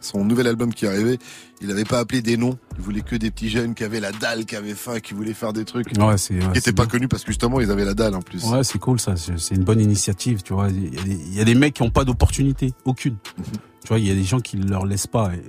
[0.00, 1.18] son nouvel album qui arrivait,
[1.60, 4.12] il avait pas appelé des noms, il voulait que des petits jeunes qui avaient la
[4.12, 5.86] dalle, qui avaient faim, qui voulaient faire des trucs.
[5.98, 6.90] Ouais, c'est ouais, qui c'est étaient pas bien.
[6.90, 8.44] connus parce que justement ils avaient la dalle en plus.
[8.44, 9.14] Ouais, c'est cool ça.
[9.16, 10.68] C'est une bonne initiative, tu vois.
[10.68, 13.16] Il y a des, il y a des mecs qui ont pas d'opportunité, aucune.
[13.82, 15.30] Tu vois, il y a des gens qui leur laissent pas.
[15.34, 15.42] Et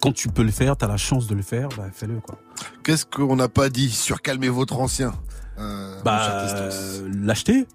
[0.00, 2.38] quand tu peux le faire, t'as la chance de le faire, bah fais-le quoi.
[2.84, 5.12] Qu'est-ce qu'on n'a pas dit sur calmer votre ancien?
[5.58, 7.66] Euh, Bah euh, l'acheter.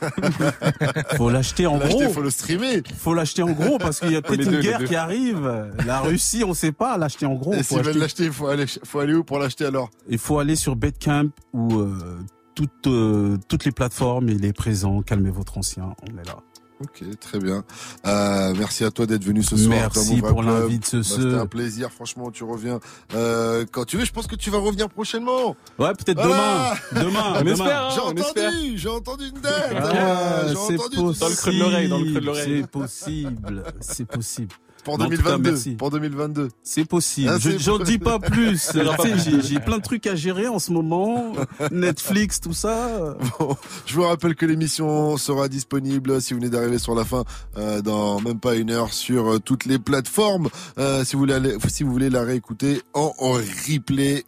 [1.16, 2.08] faut l'acheter en gros.
[2.10, 2.82] faut le streamer.
[2.96, 5.70] Faut l'acheter en gros parce qu'il y a peut-être une guerre qui arrive.
[5.86, 7.52] La Russie, on sait pas l'acheter en gros.
[7.54, 9.90] Et Faut acheter- l'acheter, il faut aller, faut aller où pour l'acheter alors?
[10.08, 12.18] Il faut aller sur Betcamp ou euh,
[12.54, 14.28] toutes euh, toutes les plateformes.
[14.28, 15.02] Il est présent.
[15.02, 15.94] Calmez votre ancien.
[16.02, 16.36] On est là.
[16.80, 17.64] Ok, très bien.
[18.06, 19.68] Euh, merci à toi d'être venu ce soir.
[19.70, 22.80] Merci pour l'invite ce Bah, C'était un plaisir, franchement, tu reviens
[23.14, 24.04] euh, quand tu veux.
[24.04, 25.56] Je pense que tu vas revenir prochainement.
[25.78, 26.74] Ouais, peut-être Voilà.
[26.92, 27.04] demain.
[27.04, 27.40] Demain.
[27.40, 27.52] Demain.
[27.52, 29.72] espère, hein, J'ai entendu, j'ai entendu une date.
[29.76, 31.18] Ah, j'ai c'est possible.
[31.18, 32.60] Dans le creux de l'oreille, dans le creux de l'oreille.
[32.62, 33.64] C'est possible.
[33.80, 34.54] C'est possible.
[34.84, 35.50] Pour En tout cas, 2022.
[35.50, 35.70] merci.
[35.72, 36.48] pour 2022.
[36.62, 37.30] C'est possible.
[37.34, 38.70] Ah, j'en dis pas plus.
[39.42, 41.32] J'ai plein de trucs à gérer en ce moment.
[41.70, 43.16] Netflix, tout ça.
[43.38, 43.56] Bon,
[43.86, 47.24] je vous rappelle que l'émission sera disponible si vous venez d'arriver sur la fin
[47.56, 50.48] euh, dans même pas une heure sur euh, toutes les plateformes.
[50.78, 54.24] Euh, si vous voulez aller- si vous voulez la réécouter en, en replay.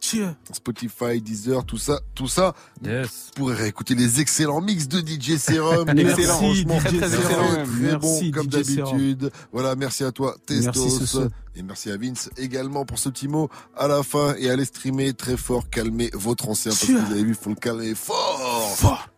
[0.51, 2.53] Spotify, Deezer, tout ça, tout ça.
[2.83, 3.31] Yes.
[3.35, 5.89] Vous pourrez réécouter les excellents mix de DJ Serum.
[5.97, 7.23] Excellent, Franchement, DJ très, Serum.
[7.23, 9.31] très, très Merci, bon comme d'habitude.
[9.51, 10.99] Voilà, merci à toi, Testos.
[10.99, 11.17] Merci.
[11.55, 15.13] Et merci à Vince également pour ce petit mot à la fin et allez streamer
[15.13, 18.75] très fort, calmez votre ancien parce que vous avez vu, faut le calmer fort.
[18.77, 19.09] Fort.